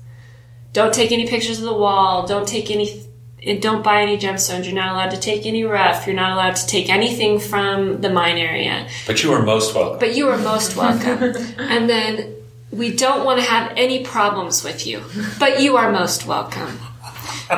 don't 0.74 0.94
take 0.94 1.12
any 1.12 1.28
pictures 1.28 1.60
of 1.60 1.66
the 1.66 1.74
wall. 1.74 2.28
Don't 2.28 2.48
take 2.48 2.70
any. 2.70 3.06
And 3.46 3.62
Don't 3.62 3.84
buy 3.84 4.04
any 4.04 4.18
gemstones. 4.18 4.66
You're 4.66 4.76
not 4.76 4.92
allowed 4.94 5.12
to 5.12 5.20
take 5.20 5.46
any 5.46 5.64
rough. 5.64 6.06
You're 6.06 6.16
not 6.16 6.34
allowed 6.34 6.56
to 6.58 6.68
take 6.68 6.90
anything 6.90 7.40
from 7.40 8.02
the 8.02 8.10
mine 8.10 8.38
area. 8.38 8.88
But 9.08 9.24
you 9.24 9.32
are 9.34 9.42
most 9.42 9.74
welcome. 9.74 10.00
But 10.00 10.16
you 10.16 10.30
are 10.30 10.38
most 10.38 10.76
welcome. 10.76 11.24
and 11.58 11.90
then 11.90 12.36
we 12.72 12.96
don't 12.96 13.26
want 13.26 13.40
to 13.40 13.46
have 13.46 13.74
any 13.76 14.04
problems 14.06 14.64
with 14.64 14.86
you, 14.86 15.04
but 15.40 15.62
you 15.62 15.78
are 15.78 15.92
most 15.92 16.26
welcome. 16.26 16.80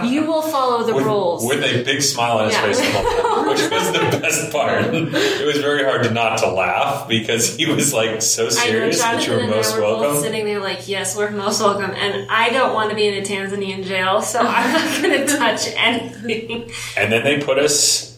You 0.04 0.25
will 0.25 0.42
follow 0.42 0.84
the 0.84 0.94
with, 0.96 1.06
rules. 1.06 1.46
with 1.48 1.63
a 1.63 1.84
big 1.84 2.02
smile 2.02 2.40
on 2.40 2.46
his 2.46 2.54
Yeah. 2.54 2.62
face, 2.66 2.80
the 2.80 2.86
whole 2.92 3.04
time, 3.44 3.48
which 3.50 3.62
was 3.70 3.92
the 3.92 4.20
best 4.20 4.52
part. 4.52 4.86
It 4.94 5.46
was 5.46 5.58
very 5.58 5.84
hard 5.84 6.04
to 6.04 6.12
not 6.12 6.38
to 6.40 6.50
laugh 6.50 7.08
because 7.08 7.56
he 7.56 7.66
was 7.66 7.94
like 7.94 8.22
so 8.22 8.50
serious 8.50 9.00
that 9.00 9.25
you 9.28 9.34
were 9.34 9.48
most 9.48 9.75
were 9.75 9.82
welcome. 9.82 10.22
sitting 10.22 10.46
there 10.46 10.60
like, 10.60 10.88
yes, 10.88 11.16
we're 11.16 11.32
most 11.32 11.62
welcome. 11.62 11.92
And 11.92 12.28
I 12.30 12.50
don't 12.50 12.74
want 12.74 12.90
to 12.90 12.96
be 12.96 13.08
in 13.08 13.13
a 13.16 13.22
Tanzanian 13.25 13.84
jail, 13.86 14.22
so 14.22 14.40
I'm 14.40 14.74
not 14.74 15.02
going 15.02 15.28
to 15.28 15.38
touch 15.38 15.68
anything 15.75 16.72
And 16.98 17.12
then 17.12 17.24
they 17.24 17.42
put 17.42 17.60
us 17.60 18.12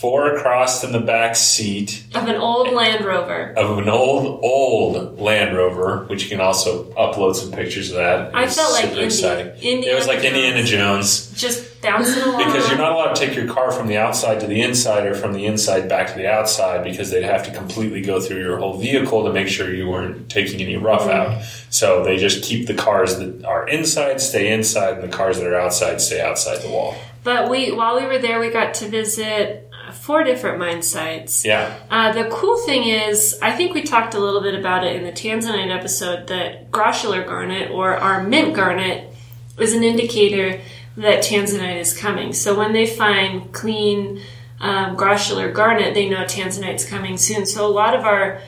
four 0.00 0.34
across 0.34 0.82
in 0.82 0.92
the 0.92 1.00
back 1.00 1.36
seat 1.36 2.02
of 2.14 2.26
an 2.26 2.36
old 2.36 2.72
Land 2.72 3.04
Rover. 3.04 3.52
of 3.54 3.76
an 3.76 3.88
old, 3.90 4.40
old 4.42 5.20
Land 5.20 5.54
Rover, 5.54 6.06
which 6.06 6.22
you 6.22 6.30
can 6.30 6.40
also 6.40 6.84
upload 6.92 7.34
some 7.34 7.52
pictures 7.52 7.90
of 7.90 7.96
that. 7.96 8.28
It 8.28 8.34
I 8.34 8.46
felt 8.46 8.72
like 8.72 8.86
Indi- 8.86 9.02
exciting. 9.02 9.48
Indiana 9.56 9.92
it 9.92 9.94
was 9.94 10.06
like 10.06 10.22
Jones. 10.22 10.34
Indiana 10.34 10.62
Jones. 10.64 11.32
Just 11.34 11.82
bouncing 11.82 12.22
along. 12.22 12.46
Because 12.46 12.66
you're 12.70 12.78
not 12.78 12.92
allowed 12.92 13.14
to 13.14 13.26
take 13.26 13.36
your 13.36 13.46
car 13.46 13.70
from 13.70 13.88
the 13.88 13.98
outside 13.98 14.40
to 14.40 14.46
the 14.46 14.62
inside 14.62 15.04
or 15.04 15.14
from 15.14 15.34
the 15.34 15.44
inside 15.44 15.86
back 15.86 16.08
to 16.08 16.14
the 16.14 16.26
outside 16.26 16.82
because 16.82 17.10
they'd 17.10 17.22
have 17.22 17.44
to 17.44 17.52
completely 17.52 18.00
go 18.00 18.20
through 18.20 18.40
your 18.40 18.56
whole 18.56 18.78
vehicle 18.78 19.24
to 19.24 19.32
make 19.34 19.48
sure 19.48 19.72
you 19.72 19.86
weren't 19.86 20.30
taking 20.30 20.62
any 20.62 20.78
rough 20.78 21.02
mm. 21.02 21.10
out. 21.10 21.42
So 21.68 22.02
they 22.04 22.16
just 22.16 22.42
keep 22.42 22.66
the 22.66 22.74
cars 22.74 23.18
that 23.18 23.44
are 23.44 23.68
inside 23.68 24.22
stay 24.22 24.50
inside 24.50 24.94
and 24.94 25.12
the 25.12 25.14
cars 25.14 25.38
that 25.38 25.46
are 25.46 25.56
outside 25.56 26.00
stay 26.00 26.22
outside 26.22 26.62
the 26.62 26.70
wall. 26.70 26.96
But 27.22 27.50
we, 27.50 27.70
while 27.72 28.00
we 28.00 28.06
were 28.06 28.18
there, 28.18 28.40
we 28.40 28.48
got 28.48 28.74
to 28.74 28.88
visit 28.88 29.69
four 29.92 30.24
different 30.24 30.58
mine 30.58 30.82
sites. 30.82 31.44
Yeah. 31.44 31.78
Uh, 31.90 32.12
the 32.12 32.28
cool 32.30 32.58
thing 32.58 32.84
is, 32.84 33.38
I 33.42 33.52
think 33.52 33.74
we 33.74 33.82
talked 33.82 34.14
a 34.14 34.18
little 34.18 34.40
bit 34.40 34.54
about 34.54 34.84
it 34.84 34.96
in 34.96 35.04
the 35.04 35.12
Tanzanite 35.12 35.74
episode 35.76 36.26
that 36.28 36.70
grossular 36.70 37.26
garnet 37.26 37.70
or 37.70 37.96
our 37.96 38.22
mint 38.22 38.54
garnet 38.54 39.12
is 39.58 39.74
an 39.74 39.82
indicator 39.82 40.60
that 40.96 41.22
Tanzanite 41.22 41.80
is 41.80 41.96
coming. 41.96 42.32
So 42.32 42.56
when 42.56 42.72
they 42.72 42.86
find 42.86 43.52
clean 43.52 44.22
um, 44.60 44.96
grossular 44.96 45.52
garnet, 45.52 45.94
they 45.94 46.08
know 46.08 46.24
Tanzanite's 46.24 46.84
coming 46.84 47.16
soon. 47.16 47.46
So 47.46 47.66
a 47.66 47.68
lot 47.68 47.94
of 47.94 48.04
our 48.04 48.40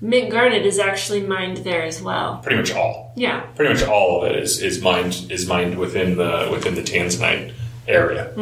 mint 0.00 0.30
garnet 0.30 0.66
is 0.66 0.78
actually 0.78 1.22
mined 1.22 1.58
there 1.58 1.82
as 1.82 2.02
well. 2.02 2.38
Pretty 2.42 2.56
much 2.56 2.72
all. 2.72 3.12
Yeah. 3.16 3.40
Pretty 3.56 3.72
much 3.72 3.82
all 3.84 4.22
of 4.22 4.30
it 4.30 4.42
is, 4.42 4.60
is 4.62 4.82
mined 4.82 5.26
is 5.30 5.46
mined 5.46 5.78
within 5.78 6.16
the 6.16 6.48
within 6.50 6.74
the 6.74 6.82
Tanzanite 6.82 7.52
area. 7.86 8.32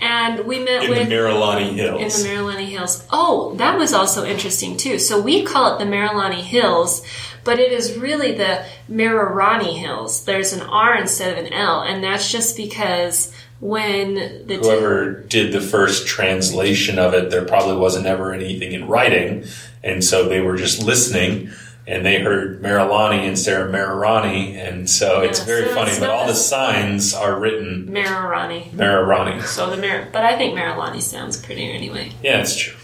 And 0.00 0.46
we 0.46 0.58
met 0.58 0.84
In 0.84 0.90
with 0.90 1.08
the 1.08 1.14
Marilani 1.14 1.72
Hills. 1.72 2.00
in 2.00 2.22
the 2.22 2.28
Marilani 2.36 2.66
Hills. 2.66 3.06
Oh, 3.10 3.54
that 3.56 3.78
was 3.78 3.92
also 3.92 4.24
interesting 4.24 4.76
too. 4.76 4.98
So 4.98 5.20
we 5.20 5.42
call 5.42 5.74
it 5.74 5.78
the 5.78 5.90
Marilani 5.90 6.42
Hills, 6.42 7.02
but 7.44 7.58
it 7.58 7.72
is 7.72 7.96
really 7.96 8.32
the 8.32 8.64
Marirani 8.90 9.78
Hills. 9.78 10.24
There's 10.24 10.52
an 10.52 10.60
R 10.62 10.96
instead 10.98 11.36
of 11.38 11.44
an 11.44 11.52
L, 11.52 11.80
and 11.82 12.04
that's 12.04 12.30
just 12.30 12.56
because 12.56 13.32
when 13.60 14.46
the 14.46 14.58
Whoever 14.60 15.22
did 15.22 15.52
the 15.52 15.62
first 15.62 16.06
translation 16.06 16.98
of 16.98 17.14
it, 17.14 17.30
there 17.30 17.44
probably 17.44 17.76
wasn't 17.76 18.06
ever 18.06 18.34
anything 18.34 18.72
in 18.72 18.86
writing, 18.86 19.44
and 19.82 20.04
so 20.04 20.28
they 20.28 20.40
were 20.40 20.56
just 20.56 20.82
listening, 20.82 21.50
and 21.86 22.04
they 22.04 22.20
heard 22.20 22.60
Marilani 22.62 23.24
instead 23.26 23.60
of 23.60 23.70
Marirani, 23.70 24.54
and 24.56 24.88
so 24.90 25.20
it's 25.20 25.40
very 25.40 25.66
so 25.68 25.74
funny. 25.74 25.90
it's 25.90 26.00
But 26.00 26.10
all 26.10 26.26
the 26.26 26.34
signs 26.34 27.14
are 27.14 27.38
written 27.38 27.88
Marirani. 27.90 28.70
Marirani. 28.72 29.42
So 29.44 29.70
the 29.70 29.76
Mar, 29.76 30.08
but 30.12 30.24
I 30.24 30.36
think 30.36 30.54
Marilani 30.58 31.00
sounds 31.00 31.36
prettier 31.36 31.72
anyway. 31.72 32.12
Yeah, 32.22 32.40
it's 32.40 32.56
true. 32.56 32.74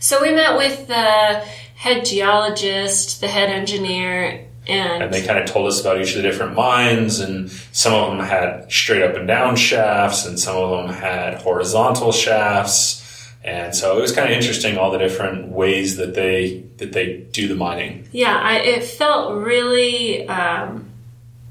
So 0.00 0.22
we 0.22 0.32
met 0.32 0.56
with 0.56 0.86
the 0.86 1.42
head 1.74 2.04
geologist, 2.04 3.20
the 3.20 3.28
head 3.28 3.50
engineer, 3.50 4.44
and, 4.68 5.02
And 5.02 5.14
they 5.14 5.26
kind 5.26 5.38
of 5.38 5.46
told 5.46 5.66
us 5.66 5.80
about 5.80 5.98
each 6.00 6.10
of 6.10 6.16
the 6.16 6.22
different 6.22 6.54
mines, 6.54 7.20
and 7.20 7.50
some 7.72 7.94
of 7.94 8.10
them 8.10 8.24
had 8.24 8.70
straight 8.70 9.02
up 9.02 9.16
and 9.16 9.26
down 9.26 9.56
shafts, 9.56 10.26
and 10.26 10.38
some 10.38 10.56
of 10.56 10.86
them 10.86 10.94
had 10.94 11.40
horizontal 11.40 12.12
shafts. 12.12 13.02
And 13.48 13.74
so 13.74 13.96
it 13.96 14.00
was 14.00 14.12
kind 14.12 14.30
of 14.30 14.36
interesting 14.36 14.76
all 14.76 14.90
the 14.90 14.98
different 14.98 15.48
ways 15.48 15.96
that 15.96 16.14
they 16.14 16.64
that 16.76 16.92
they 16.92 17.18
do 17.32 17.48
the 17.48 17.54
mining. 17.54 18.06
yeah, 18.12 18.36
I, 18.36 18.58
it 18.58 18.84
felt 18.84 19.42
really 19.42 20.28
um, 20.28 20.90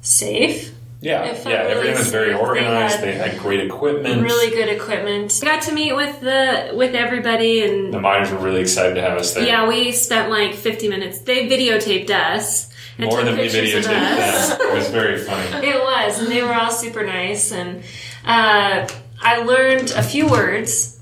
safe. 0.01 0.73
Yeah, 0.99 1.25
yeah, 1.45 1.57
everything 1.57 1.97
was 1.97 2.09
very 2.09 2.31
safe. 2.31 2.37
They 2.37 2.41
organized. 2.41 2.95
had 2.95 3.03
They 3.03 3.13
had, 3.13 3.39
great 3.39 3.59
equipment. 3.59 4.23
really 4.23 4.49
good 4.49 4.69
equipment. 4.69 5.39
Got 5.43 5.61
to 5.63 5.71
meet 5.71 5.93
with 5.95 6.21
the 6.21 6.71
with 6.73 6.95
everybody 6.95 7.63
and 7.63 7.93
the 7.93 8.01
miners 8.01 8.31
were 8.31 8.39
really 8.39 8.61
excited 8.61 8.95
to 8.95 9.01
have 9.01 9.17
us 9.17 9.33
there. 9.33 9.45
yeah, 9.45 9.67
we 9.67 9.91
spent 9.91 10.29
like 10.29 10.55
50 10.55 10.87
minutes. 10.89 11.19
They 11.19 11.47
videotaped 11.47 12.09
us 12.09 12.73
and 12.97 13.09
more 13.09 13.23
than 13.23 13.37
we 13.37 13.45
videotaped 13.47 13.87
us. 13.87 14.49
them. 14.49 14.61
It 14.61 14.73
was 14.73 14.89
very 14.89 15.19
funny. 15.19 15.67
It 15.67 15.79
was, 15.79 16.19
and 16.19 16.31
they 16.31 16.41
were 16.41 16.53
all 16.53 16.71
super 16.71 17.05
nice. 17.05 17.51
And 17.51 17.83
uh, 18.25 18.87
I 19.21 19.37
learned 19.43 19.91
a 19.91 20.03
few 20.03 20.27
words. 20.27 20.96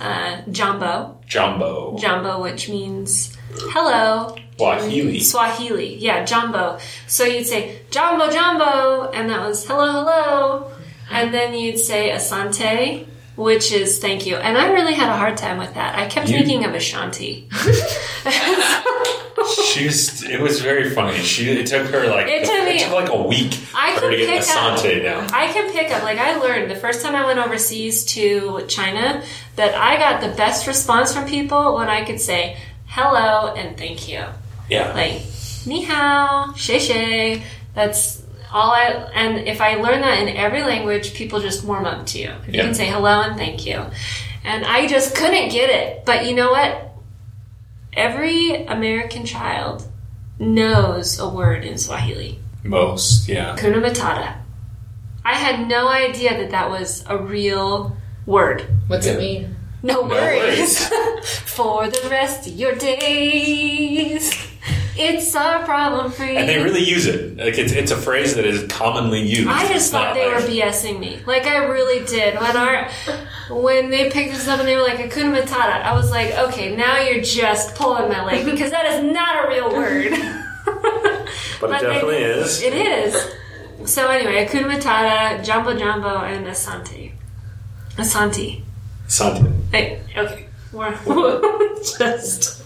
Uh, 0.00 0.40
jumbo, 0.50 1.18
Jumbo. 1.26 1.96
jumbo, 1.98 2.42
which 2.42 2.68
means 2.70 3.36
hello 3.74 4.34
Swahili. 4.56 5.20
Swahili, 5.20 5.96
yeah, 5.96 6.24
jumbo. 6.24 6.78
So 7.06 7.24
you'd 7.24 7.46
say 7.46 7.80
jumbo, 7.90 8.30
jumbo, 8.30 9.10
and 9.10 9.28
that 9.30 9.46
was 9.46 9.66
hello, 9.66 9.92
hello. 9.92 10.70
And 11.10 11.32
then 11.34 11.54
you'd 11.54 11.78
say 11.78 12.10
asante, 12.10 13.06
which 13.36 13.72
is 13.72 13.98
thank 13.98 14.26
you. 14.26 14.36
And 14.36 14.56
I 14.58 14.70
really 14.72 14.94
had 14.94 15.08
a 15.10 15.16
hard 15.16 15.36
time 15.36 15.58
with 15.58 15.74
that. 15.74 15.98
I 15.98 16.06
kept 16.06 16.28
You- 16.28 16.38
thinking 16.38 16.64
of 16.64 16.74
Ashanti. 16.74 17.48
She 19.72 19.86
was. 19.86 20.22
It 20.22 20.38
was 20.40 20.60
very 20.60 20.90
funny. 20.90 21.16
She. 21.18 21.48
It 21.50 21.66
took 21.66 21.86
her 21.88 22.06
like. 22.08 22.26
It 22.28 22.44
took 22.44 22.64
me- 22.64 22.94
like 22.94 23.08
a 23.10 23.22
week 23.22 23.58
I 23.74 23.94
for 23.94 24.06
her 24.06 24.10
can 24.10 24.10
to 24.10 24.16
get 24.26 24.44
pick 24.46 24.50
up. 24.56 24.78
Asante 24.78 25.02
down. 25.02 25.30
I 25.32 25.50
can 25.52 25.72
pick 25.72 25.90
up. 25.90 26.02
Like 26.02 26.18
I 26.18 26.36
learned 26.36 26.70
the 26.70 26.76
first 26.76 27.02
time 27.02 27.14
I 27.16 27.24
went 27.24 27.38
overseas 27.38 28.04
to 28.06 28.64
China 28.68 29.22
that 29.56 29.74
I 29.74 29.96
got 29.98 30.20
the 30.20 30.36
best 30.36 30.66
response 30.66 31.14
from 31.14 31.26
people 31.26 31.74
when 31.76 31.88
I 31.88 32.04
could 32.04 32.20
say 32.20 32.58
hello 32.86 33.54
and 33.54 33.76
thank 33.78 34.08
you. 34.08 34.24
Yeah. 34.68 34.92
Like 34.92 35.22
ni 35.66 35.82
hao, 35.84 36.52
shay 36.54 36.78
shay. 36.78 37.42
That's 37.74 38.22
all 38.52 38.70
I. 38.72 38.86
And 39.14 39.46
if 39.48 39.60
I 39.60 39.76
learn 39.76 40.00
that 40.00 40.18
in 40.20 40.28
every 40.36 40.62
language, 40.62 41.14
people 41.14 41.40
just 41.40 41.64
warm 41.64 41.86
up 41.86 42.06
to 42.06 42.18
you. 42.18 42.30
If 42.30 42.48
you 42.48 42.54
Yeah. 42.54 42.62
can 42.64 42.74
say 42.74 42.86
hello 42.86 43.22
and 43.22 43.36
thank 43.36 43.66
you, 43.66 43.84
and 44.44 44.64
I 44.64 44.86
just 44.86 45.14
couldn't 45.14 45.50
get 45.50 45.70
it. 45.70 46.04
But 46.04 46.26
you 46.26 46.34
know 46.34 46.50
what? 46.50 46.92
Every 47.92 48.64
American 48.66 49.24
child 49.26 49.86
knows 50.38 51.18
a 51.18 51.28
word 51.28 51.64
in 51.64 51.76
Swahili. 51.78 52.38
Most. 52.62 53.28
Yeah. 53.28 53.56
Kuna 53.56 53.78
Matata. 53.80 54.34
I 55.24 55.34
had 55.34 55.68
no 55.68 55.88
idea 55.88 56.36
that 56.38 56.50
that 56.50 56.70
was 56.70 57.04
a 57.08 57.16
real 57.18 57.96
word. 58.26 58.64
What's 58.86 59.06
it 59.06 59.18
mean? 59.18 59.56
No, 59.82 60.02
worries. 60.02 60.88
worries. 60.90 61.28
For 61.46 61.88
the 61.88 62.08
rest 62.10 62.46
of 62.46 62.52
your 62.54 62.74
days, 62.74 64.32
it's 65.00 65.34
a 65.34 65.62
problem 65.64 66.10
for 66.12 66.24
you. 66.24 66.36
And 66.38 66.48
they 66.48 66.62
really 66.62 66.84
use 66.84 67.06
it. 67.06 67.36
Like 67.36 67.58
it's, 67.58 67.72
it's 67.72 67.90
a 67.90 67.96
phrase 67.96 68.34
that 68.34 68.44
is 68.44 68.66
commonly 68.70 69.20
used. 69.22 69.48
I 69.48 69.62
It's 69.62 69.72
just 69.72 69.92
thought 69.92 70.14
they 70.14 70.26
like- 70.32 70.42
were 70.42 70.48
BSing 70.48 70.98
me. 71.00 71.20
Like 71.26 71.44
I 71.46 71.64
really 71.64 72.04
did. 72.06 72.34
When 72.38 72.56
our 72.56 72.88
when 73.50 73.90
they 73.90 74.10
picked 74.10 74.32
this 74.32 74.46
up 74.48 74.58
and 74.60 74.68
they 74.68 74.76
were 74.76 74.82
like 74.82 74.98
Hakuna 74.98 75.40
Matata, 75.42 75.82
I 75.82 75.94
was 75.94 76.10
like, 76.10 76.32
okay, 76.32 76.76
now 76.76 76.98
you're 77.00 77.22
just 77.22 77.74
pulling 77.74 78.08
my 78.08 78.24
leg 78.24 78.44
because 78.44 78.70
that 78.70 78.86
is 78.86 79.12
not 79.12 79.44
a 79.44 79.48
real 79.48 79.70
word. 79.72 80.12
But 81.60 81.70
it 81.70 81.80
they- 81.80 81.86
definitely 81.86 82.16
is. 82.18 82.62
It 82.62 82.74
is. 82.74 83.34
So 83.90 84.08
anyway, 84.08 84.46
Hakuna 84.46 84.76
Matata, 84.78 85.44
Jumbo 85.44 85.76
Jumbo, 85.76 86.18
and 86.20 86.46
Asante. 86.46 87.12
Asante. 87.96 88.62
Something. 89.08 89.66
Hey, 89.72 90.00
okay. 90.16 90.46
We're 90.72 90.92
just. 91.98 92.59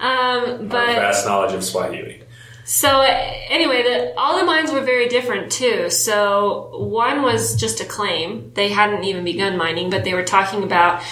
Um, 0.00 0.68
but 0.68 0.86
Vast 0.86 1.26
knowledge 1.26 1.52
of 1.54 1.62
Swahili. 1.62 2.22
so 2.64 3.02
anyway, 3.02 3.82
the, 3.82 4.14
all 4.16 4.38
the 4.38 4.44
mines 4.44 4.72
were 4.72 4.80
very 4.80 5.08
different 5.08 5.52
too. 5.52 5.90
So 5.90 6.78
one 6.78 7.22
was 7.22 7.54
just 7.56 7.80
a 7.80 7.84
claim; 7.84 8.52
they 8.54 8.70
hadn't 8.70 9.04
even 9.04 9.24
begun 9.24 9.56
mining, 9.56 9.90
but 9.90 10.04
they 10.04 10.14
were 10.14 10.24
talking 10.24 10.62
about 10.62 11.02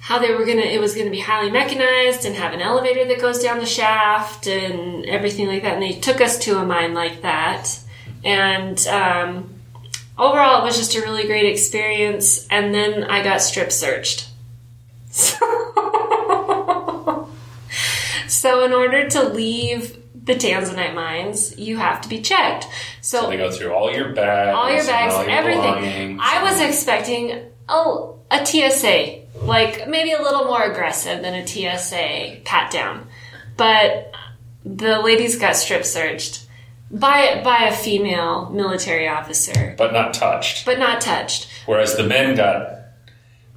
how 0.00 0.18
they 0.18 0.32
were 0.34 0.44
gonna. 0.44 0.62
It 0.62 0.80
was 0.80 0.94
gonna 0.94 1.10
be 1.10 1.20
highly 1.20 1.50
mechanized 1.50 2.24
and 2.24 2.34
have 2.36 2.52
an 2.52 2.60
elevator 2.60 3.04
that 3.06 3.20
goes 3.20 3.40
down 3.42 3.58
the 3.58 3.66
shaft 3.66 4.46
and 4.46 5.04
everything 5.06 5.46
like 5.46 5.62
that. 5.62 5.74
And 5.74 5.82
they 5.82 5.92
took 5.92 6.20
us 6.20 6.38
to 6.40 6.58
a 6.58 6.64
mine 6.64 6.94
like 6.94 7.22
that, 7.22 7.78
and 8.24 8.84
um, 8.88 9.54
overall, 10.18 10.62
it 10.62 10.64
was 10.64 10.76
just 10.76 10.94
a 10.94 11.00
really 11.00 11.26
great 11.26 11.46
experience. 11.46 12.46
And 12.48 12.74
then 12.74 13.04
I 13.04 13.22
got 13.22 13.40
strip 13.42 13.70
searched. 13.72 14.28
So, 15.16 15.36
so 18.28 18.64
in 18.64 18.72
order 18.72 19.08
to 19.10 19.28
leave 19.28 19.96
the 20.24 20.34
Tanzanite 20.34 20.94
mines, 20.94 21.56
you 21.58 21.76
have 21.76 22.00
to 22.00 22.08
be 22.08 22.20
checked. 22.20 22.66
So, 23.00 23.30
They 23.30 23.36
go 23.36 23.50
through 23.50 23.72
all 23.72 23.92
your 23.92 24.12
bags, 24.12 24.56
all 24.56 24.68
your 24.72 24.84
bags, 24.84 25.14
and 25.14 25.22
all 25.22 25.22
your 25.22 25.30
everything. 25.32 25.60
belongings. 26.16 26.20
I 26.22 26.42
was 26.42 26.60
expecting 26.60 27.42
oh 27.68 28.18
a 28.30 28.44
TSA, 28.44 29.20
like 29.42 29.86
maybe 29.88 30.12
a 30.12 30.20
little 30.20 30.46
more 30.46 30.62
aggressive 30.64 31.22
than 31.22 31.34
a 31.34 31.46
TSA 31.46 32.40
pat 32.44 32.72
down, 32.72 33.06
but 33.56 34.12
the 34.64 34.98
ladies 35.00 35.36
got 35.36 35.54
strip 35.54 35.84
searched 35.84 36.42
by 36.90 37.40
by 37.44 37.66
a 37.68 37.72
female 37.72 38.50
military 38.50 39.06
officer, 39.06 39.76
but 39.78 39.92
not 39.92 40.12
touched. 40.12 40.66
but 40.66 40.78
not 40.80 41.00
touched. 41.00 41.46
Whereas 41.66 41.96
the 41.96 42.02
men 42.04 42.34
got 42.36 42.72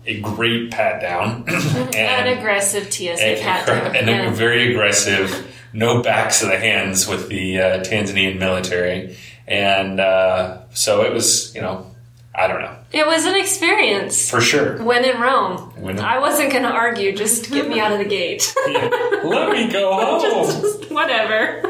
a 0.05 0.19
great 0.21 0.71
pat 0.71 1.01
down 1.01 1.43
An 1.47 1.95
and, 1.95 2.39
aggressive 2.39 2.91
TSA 2.91 3.23
and, 3.23 3.41
pat 3.41 3.67
down. 3.67 3.95
and 3.95 4.09
a 4.09 4.11
yeah. 4.11 4.33
very 4.33 4.71
aggressive, 4.71 5.47
no 5.73 6.01
backs 6.01 6.41
of 6.41 6.49
the 6.49 6.57
hands 6.57 7.07
with 7.07 7.29
the 7.29 7.59
uh, 7.59 7.83
Tanzanian 7.83 8.39
military. 8.39 9.17
And 9.47 9.99
uh, 9.99 10.61
so 10.73 11.01
it 11.03 11.13
was, 11.13 11.53
you 11.55 11.61
know, 11.61 11.85
I 12.33 12.47
don't 12.47 12.61
know. 12.61 12.75
It 12.91 13.05
was 13.05 13.25
an 13.25 13.35
experience. 13.35 14.29
For 14.29 14.41
sure. 14.41 14.81
When 14.83 15.03
in 15.03 15.19
Rome, 15.19 15.71
When 15.75 15.97
in- 15.97 16.03
I 16.03 16.19
wasn't 16.19 16.51
going 16.51 16.63
to 16.63 16.69
argue. 16.71 17.15
Just 17.15 17.51
get 17.51 17.67
me 17.67 17.79
out 17.79 17.91
of 17.91 17.99
the 17.99 18.05
gate. 18.05 18.53
Let 18.67 19.51
me 19.51 19.71
go 19.71 19.93
home. 19.93 20.47
whatever. 20.89 21.61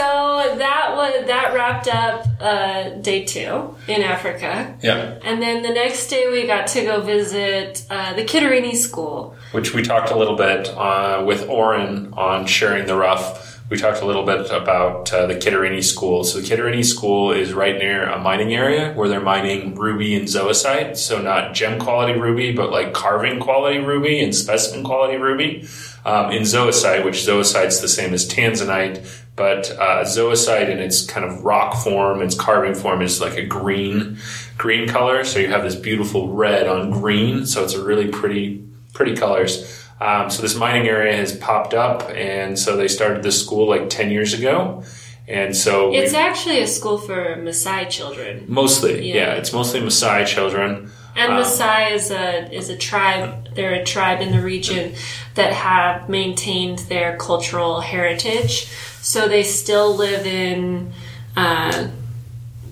So 0.00 0.56
that 0.56 0.94
was 0.96 1.26
that 1.26 1.52
wrapped 1.52 1.88
up 1.88 2.26
uh, 2.40 2.90
day 3.00 3.24
two 3.24 3.76
in 3.86 4.02
Africa, 4.02 4.78
yeah. 4.82 5.18
and 5.22 5.42
then 5.42 5.62
the 5.62 5.70
next 5.70 6.08
day 6.08 6.30
we 6.30 6.46
got 6.46 6.68
to 6.68 6.82
go 6.82 7.02
visit 7.02 7.84
uh, 7.90 8.14
the 8.14 8.24
Kitterini 8.24 8.74
School. 8.74 9.36
Which 9.52 9.74
we 9.74 9.82
talked 9.82 10.10
a 10.10 10.16
little 10.16 10.36
bit 10.36 10.68
uh, 10.70 11.22
with 11.26 11.48
Oren 11.48 12.14
on 12.14 12.46
sharing 12.46 12.86
the 12.86 12.96
rough. 12.96 13.60
We 13.68 13.76
talked 13.76 14.00
a 14.00 14.06
little 14.06 14.24
bit 14.24 14.50
about 14.50 15.12
uh, 15.12 15.26
the 15.26 15.34
Kitterini 15.34 15.84
School. 15.84 16.24
So 16.24 16.40
the 16.40 16.46
Kitterini 16.46 16.84
School 16.84 17.30
is 17.30 17.52
right 17.52 17.76
near 17.76 18.08
a 18.08 18.18
mining 18.18 18.52
area 18.52 18.92
where 18.94 19.08
they're 19.08 19.20
mining 19.20 19.76
ruby 19.76 20.16
and 20.16 20.26
zoisite. 20.26 20.96
So 20.96 21.20
not 21.22 21.54
gem 21.54 21.78
quality 21.78 22.18
ruby, 22.18 22.52
but 22.52 22.72
like 22.72 22.94
carving 22.94 23.38
quality 23.38 23.78
ruby 23.78 24.24
and 24.24 24.34
specimen 24.34 24.82
quality 24.82 25.18
ruby. 25.18 25.68
Um, 26.04 26.32
in 26.32 26.42
zoisite, 26.42 27.04
which 27.04 27.16
zoisite's 27.16 27.80
the 27.80 27.88
same 27.88 28.14
as 28.14 28.26
tanzanite, 28.26 29.06
but 29.40 29.70
uh, 29.78 30.04
zoisite 30.04 30.68
in 30.68 30.80
its 30.80 31.06
kind 31.06 31.24
of 31.24 31.42
rock 31.42 31.82
form, 31.82 32.20
its 32.20 32.34
carving 32.34 32.74
form 32.74 33.00
is 33.00 33.22
like 33.22 33.38
a 33.38 33.46
green, 33.46 34.18
green 34.58 34.86
color. 34.86 35.24
So 35.24 35.38
you 35.38 35.48
have 35.48 35.62
this 35.62 35.74
beautiful 35.76 36.28
red 36.28 36.68
on 36.68 36.90
green. 36.90 37.46
So 37.46 37.64
it's 37.64 37.72
a 37.72 37.82
really 37.82 38.08
pretty, 38.08 38.62
pretty 38.92 39.16
colors. 39.16 39.82
Um, 39.98 40.28
so 40.28 40.42
this 40.42 40.54
mining 40.54 40.86
area 40.88 41.16
has 41.16 41.34
popped 41.34 41.72
up, 41.72 42.02
and 42.10 42.58
so 42.58 42.76
they 42.76 42.86
started 42.88 43.22
this 43.22 43.40
school 43.42 43.66
like 43.66 43.88
ten 43.88 44.10
years 44.10 44.34
ago, 44.34 44.82
and 45.26 45.56
so 45.56 45.92
It's 45.94 46.12
actually 46.12 46.60
a 46.60 46.66
school 46.66 46.98
for 46.98 47.36
Maasai 47.36 47.88
children, 47.88 48.44
mostly, 48.46 49.08
Yeah. 49.08 49.14
yeah. 49.14 49.34
it's 49.38 49.52
mostly 49.54 49.80
Maasai 49.80 50.26
children. 50.26 50.90
And 51.20 51.32
Um, 51.32 51.38
Maasai 51.38 51.92
is 51.92 52.10
a 52.10 52.52
is 52.52 52.70
a 52.70 52.76
tribe. 52.76 53.54
They're 53.54 53.74
a 53.74 53.84
tribe 53.84 54.20
in 54.20 54.32
the 54.32 54.40
region 54.40 54.94
that 55.34 55.52
have 55.52 56.08
maintained 56.08 56.80
their 56.90 57.16
cultural 57.16 57.80
heritage. 57.80 58.66
So 59.02 59.28
they 59.28 59.42
still 59.42 59.94
live 59.96 60.26
in 60.26 60.92
uh, 61.36 61.88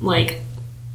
like 0.01 0.41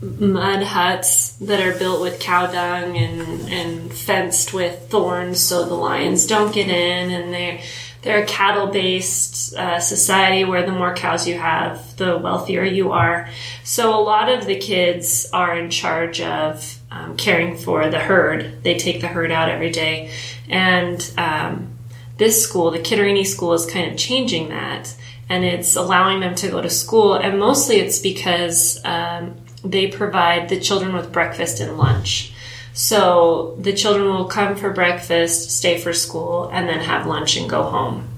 mud 0.01 0.63
huts 0.63 1.33
that 1.33 1.61
are 1.61 1.77
built 1.77 2.01
with 2.01 2.19
cow 2.19 2.45
dung 2.47 2.97
and, 2.97 3.49
and 3.49 3.93
fenced 3.93 4.53
with 4.53 4.89
thorns 4.89 5.39
so 5.39 5.63
the 5.63 5.73
lions 5.73 6.27
don't 6.27 6.53
get 6.53 6.67
in 6.67 7.09
and 7.09 7.33
they're 7.33 7.59
they're 8.03 8.23
a 8.23 8.25
cattle 8.25 8.67
based 8.67 9.55
uh, 9.55 9.79
society 9.79 10.43
where 10.43 10.65
the 10.65 10.71
more 10.71 10.93
cows 10.93 11.27
you 11.27 11.37
have 11.37 11.95
the 11.97 12.17
wealthier 12.17 12.63
you 12.63 12.91
are. 12.91 13.29
So 13.63 13.97
a 13.97 14.01
lot 14.01 14.29
of 14.29 14.45
the 14.45 14.57
kids 14.57 15.27
are 15.31 15.57
in 15.57 15.69
charge 15.69 16.19
of 16.21 16.79
um, 16.91 17.15
caring 17.17 17.57
for 17.57 17.89
the 17.89 17.99
herd. 17.99 18.61
They 18.63 18.77
take 18.77 19.01
the 19.01 19.07
herd 19.07 19.31
out 19.31 19.49
every 19.49 19.71
day. 19.71 20.11
And 20.49 21.11
um, 21.17 21.77
this 22.17 22.43
school 22.43 22.71
the 22.71 22.79
kitterini 22.79 23.25
school 23.25 23.53
is 23.53 23.65
kind 23.65 23.89
of 23.89 23.97
changing 23.97 24.49
that. 24.49 24.93
And 25.29 25.45
it's 25.45 25.77
allowing 25.77 26.19
them 26.19 26.35
to 26.35 26.49
go 26.49 26.61
to 26.61 26.69
school. 26.69 27.13
And 27.13 27.39
mostly 27.39 27.77
it's 27.77 27.99
because 27.99 28.83
um, 28.83 29.35
they 29.63 29.87
provide 29.87 30.49
the 30.49 30.59
children 30.59 30.93
with 30.93 31.13
breakfast 31.13 31.61
and 31.61 31.77
lunch. 31.77 32.32
So 32.73 33.55
the 33.59 33.73
children 33.73 34.07
will 34.07 34.25
come 34.25 34.55
for 34.55 34.71
breakfast, 34.71 35.51
stay 35.51 35.79
for 35.79 35.93
school, 35.93 36.49
and 36.51 36.67
then 36.67 36.79
have 36.79 37.05
lunch 37.05 37.37
and 37.37 37.49
go 37.49 37.63
home. 37.63 38.09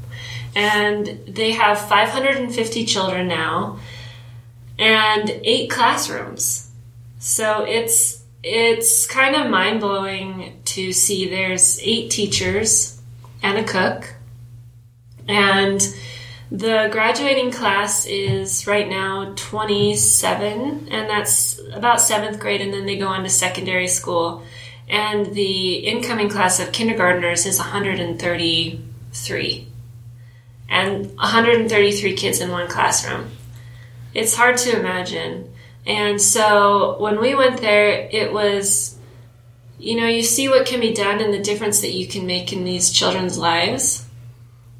And 0.55 1.05
they 1.27 1.51
have 1.51 1.77
550 1.89 2.85
children 2.85 3.27
now 3.27 3.79
and 4.79 5.29
eight 5.43 5.69
classrooms. 5.69 6.69
So 7.19 7.65
it's 7.65 8.23
it's 8.43 9.07
kind 9.07 9.35
of 9.35 9.49
mind 9.49 9.81
blowing 9.81 10.61
to 10.65 10.93
see 10.93 11.27
there's 11.27 11.79
eight 11.81 12.11
teachers 12.11 13.01
and 13.41 13.57
a 13.57 13.63
cook. 13.63 14.13
And 15.27 15.81
the 16.57 16.89
graduating 16.91 17.51
class 17.51 18.05
is 18.05 18.67
right 18.67 18.87
now 18.87 19.33
27, 19.35 20.87
and 20.89 21.09
that's 21.09 21.59
about 21.73 22.01
seventh 22.01 22.39
grade, 22.39 22.61
and 22.61 22.73
then 22.73 22.85
they 22.85 22.97
go 22.97 23.07
on 23.07 23.23
to 23.23 23.29
secondary 23.29 23.87
school. 23.87 24.43
And 24.87 25.33
the 25.33 25.77
incoming 25.77 26.29
class 26.29 26.59
of 26.59 26.71
kindergartners 26.71 27.45
is 27.45 27.57
133. 27.57 29.67
and 30.69 31.15
133 31.17 32.15
kids 32.15 32.39
in 32.39 32.51
one 32.51 32.67
classroom. 32.67 33.31
It's 34.13 34.35
hard 34.35 34.57
to 34.57 34.79
imagine. 34.79 35.51
And 35.85 36.21
so 36.21 36.97
when 36.99 37.19
we 37.19 37.35
went 37.35 37.61
there, 37.61 38.07
it 38.11 38.33
was, 38.33 38.97
you 39.77 39.99
know, 39.99 40.07
you 40.07 40.23
see 40.23 40.49
what 40.49 40.65
can 40.65 40.79
be 40.79 40.93
done 40.93 41.21
and 41.21 41.33
the 41.33 41.41
difference 41.41 41.81
that 41.81 41.93
you 41.93 42.07
can 42.07 42.25
make 42.25 42.51
in 42.51 42.63
these 42.63 42.91
children's 42.91 43.37
lives. 43.37 44.07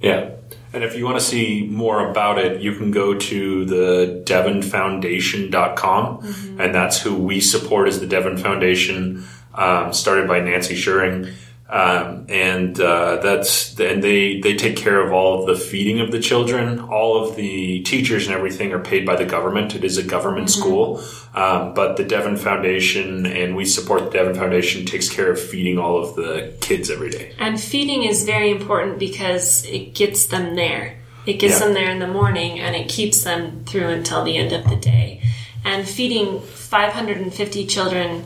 Yeah. 0.02 0.32
And 0.76 0.84
if 0.84 0.98
you 0.98 1.06
want 1.06 1.18
to 1.18 1.24
see 1.24 1.66
more 1.72 2.10
about 2.10 2.38
it, 2.38 2.62
you 2.62 2.76
can 2.76 2.92
go 2.92 3.14
to 3.18 3.64
the 3.64 4.22
devonfoundation.com. 4.26 6.18
Mm-hmm. 6.22 6.60
And 6.60 6.76
that's 6.76 7.00
who 7.02 7.16
we 7.16 7.40
support 7.40 7.88
is 7.88 8.02
the 8.02 8.08
Devon 8.08 8.38
Foundation, 8.38 9.24
um, 9.54 9.94
started 9.94 10.28
by 10.28 10.42
Nancy 10.42 10.76
Schuring. 10.76 11.32
Um, 11.68 12.28
and 12.30 12.80
uh, 12.80 13.18
that's 13.24 13.80
and 13.80 14.04
they 14.04 14.40
they 14.40 14.56
take 14.56 14.78
care 14.78 15.02
of 15.02 15.12
all 15.12 15.40
of 15.40 15.48
the 15.48 15.56
feeding 15.56 16.00
of 16.00 16.12
the 16.12 16.20
children. 16.20 16.80
All 16.80 17.24
of 17.24 17.36
the 17.36 17.82
teachers 17.82 18.28
and 18.28 18.36
everything 18.36 18.72
are 18.72 18.80
paid 18.80 19.04
by 19.04 19.16
the 19.16 19.26
government. 19.26 19.74
It 19.74 19.84
is 19.84 19.98
a 19.98 20.04
government 20.04 20.50
mm-hmm. 20.50 20.60
school, 20.60 21.04
um, 21.34 21.74
but 21.74 21.98
the 21.98 22.04
Devon 22.04 22.38
Foundation 22.38 23.26
and 23.26 23.56
we 23.56 23.66
support 23.66 24.04
the 24.04 24.12
Devon 24.12 24.36
Foundation 24.36 24.86
takes 24.86 25.10
care 25.10 25.32
of 25.32 25.40
feeding 25.42 25.80
all 25.80 25.98
of 25.98 26.16
the 26.16 26.54
kids 26.62 26.92
every 26.92 27.10
day. 27.10 27.34
And 27.40 27.60
feeding 27.60 28.04
is 28.04 28.26
very 28.26 28.52
important 28.52 29.00
because 29.00 29.66
it 29.66 29.96
gets 29.96 30.28
them 30.28 30.56
there. 30.56 31.00
It 31.26 31.40
gets 31.40 31.60
yeah. 31.60 31.66
them 31.66 31.74
there 31.74 31.90
in 31.90 31.98
the 31.98 32.08
morning 32.08 32.60
and 32.60 32.76
it 32.76 32.90
keeps 32.90 33.24
them 33.24 33.66
through 33.66 33.88
until 33.88 34.24
the 34.24 34.38
end 34.38 34.52
of 34.52 34.70
the 34.70 34.76
day. 34.76 35.24
And 35.64 35.90
feeding 35.90 36.42
550 36.42 37.66
children 37.66 38.24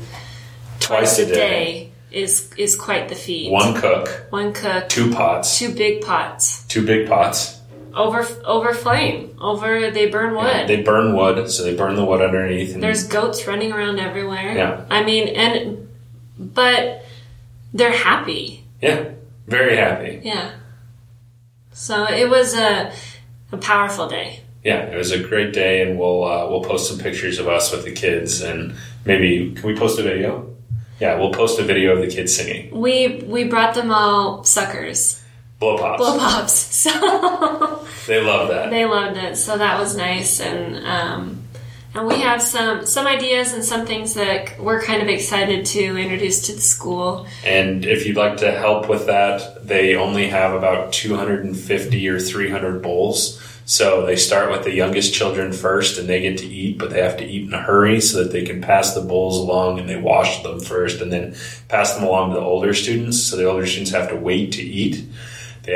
twice, 0.82 1.16
twice 1.16 1.20
a 1.20 1.26
day, 1.26 1.34
day 1.34 1.89
is 2.12 2.52
is 2.58 2.76
quite 2.76 3.10
the 3.10 3.16
feat. 3.16 3.52
One 3.52 3.74
cook, 3.76 4.08
one 4.30 4.54
cook, 4.54 4.90
two 4.90 5.12
pots, 5.12 5.60
two 5.60 5.74
big 5.74 6.02
pots, 6.02 6.64
two 6.68 6.86
big 6.86 7.08
pots. 7.08 7.60
Over 7.94 8.26
over 8.46 8.74
flame, 8.74 9.38
over 9.42 9.92
they 9.92 10.10
burn 10.10 10.36
wood. 10.36 10.44
Yeah, 10.46 10.66
they 10.66 10.82
burn 10.82 11.16
wood, 11.16 11.50
so 11.50 11.64
they 11.64 11.76
burn 11.76 11.96
the 11.96 12.06
wood 12.06 12.22
underneath. 12.22 12.74
And 12.74 12.84
There's 12.84 13.04
goats 13.08 13.48
running 13.48 13.72
around 13.72 14.00
everywhere. 14.00 14.56
Yeah, 14.56 14.86
I 14.90 15.04
mean, 15.04 15.28
and 15.30 15.90
but 16.38 17.06
they're 17.74 17.92
happy. 17.92 18.64
Yeah, 18.82 19.10
very 19.48 19.76
happy. 19.76 20.22
Yeah. 20.24 20.52
So 21.74 22.06
it 22.06 22.30
was 22.30 22.54
a 22.56 22.92
a 23.52 23.58
powerful 23.58 24.08
day. 24.08 24.42
Yeah, 24.64 24.84
it 24.84 24.98
was 24.98 25.12
a 25.12 25.20
great 25.24 25.54
day, 25.54 25.82
and 25.82 25.98
we'll 25.98 26.24
uh, 26.24 26.48
we'll 26.50 26.64
post 26.64 26.90
some 26.90 27.00
pictures 27.00 27.40
of 27.40 27.48
us 27.48 27.72
with 27.72 27.86
the 27.86 27.92
kids, 27.92 28.42
and 28.42 28.76
maybe 29.06 29.54
can 29.54 29.66
we 29.68 29.76
post 29.76 29.98
a 30.00 30.04
video? 30.04 30.56
Yeah, 31.00 31.18
we'll 31.18 31.32
post 31.32 31.60
a 31.60 31.64
video 31.64 31.96
of 31.96 32.02
the 32.02 32.08
kids 32.08 32.36
singing. 32.36 32.72
We 32.72 33.24
we 33.26 33.46
brought 33.46 33.76
them 33.76 33.92
all 33.92 34.44
suckers. 34.44 35.24
Blow 35.60 35.78
pops. 35.78 36.00
Blow 36.00 36.18
pops. 36.18 36.70
So 36.80 37.86
they 38.08 38.22
loved 38.22 38.52
that. 38.52 38.70
They 38.70 38.86
loved 38.86 39.18
it. 39.18 39.36
So 39.36 39.58
that 39.58 39.80
was 39.80 39.96
nice, 39.96 40.40
and 40.40 40.86
um, 40.86 41.44
and 41.94 42.08
we 42.08 42.22
have 42.22 42.42
some 42.42 42.86
some 42.86 43.08
ideas 43.08 43.54
and 43.54 43.64
some 43.64 43.86
things 43.86 44.14
that 44.14 44.60
we're 44.60 44.82
kind 44.82 45.02
of 45.02 45.08
excited 45.10 45.66
to 45.68 45.98
introduce 45.98 46.48
to 46.48 46.54
the 46.54 46.62
school. 46.62 47.28
And 47.44 47.86
if 47.86 48.06
you'd 48.06 48.16
like 48.18 48.38
to 48.38 48.52
help 48.52 48.88
with 48.90 49.08
that, 49.08 49.68
they 49.68 49.96
only 49.96 50.28
have 50.30 50.54
about 50.54 50.94
250 50.94 52.10
or 52.10 52.20
300 52.20 52.82
bowls. 52.82 53.42
So 53.70 54.04
they 54.04 54.16
start 54.16 54.50
with 54.50 54.64
the 54.64 54.74
youngest 54.74 55.14
children 55.14 55.54
first 55.54 56.00
and 56.00 56.10
they 56.10 56.22
get 56.22 56.40
to 56.40 56.48
eat, 56.48 56.80
but 56.80 56.90
they 56.90 57.04
have 57.04 57.18
to 57.18 57.24
eat 57.24 57.48
in 57.48 57.54
a 57.54 57.62
hurry 57.62 58.02
so 58.02 58.24
that 58.24 58.32
they 58.32 58.44
can 58.44 58.62
pass 58.62 58.96
the 58.96 59.02
bowls 59.02 59.38
along 59.38 59.78
and 59.78 59.88
they 59.88 59.96
wash 59.96 60.42
them 60.42 60.60
first 60.60 61.02
and 61.02 61.14
then 61.14 61.36
pass 61.68 61.94
them 61.94 62.04
along 62.04 62.32
to 62.32 62.40
the 62.40 62.42
older 62.44 62.74
students. 62.74 63.22
So 63.22 63.38
the 63.38 63.46
older 63.46 63.68
students 63.68 63.92
have 63.92 64.10
to 64.10 64.16
wait 64.16 64.54
to 64.54 64.64
eat. 64.64 65.06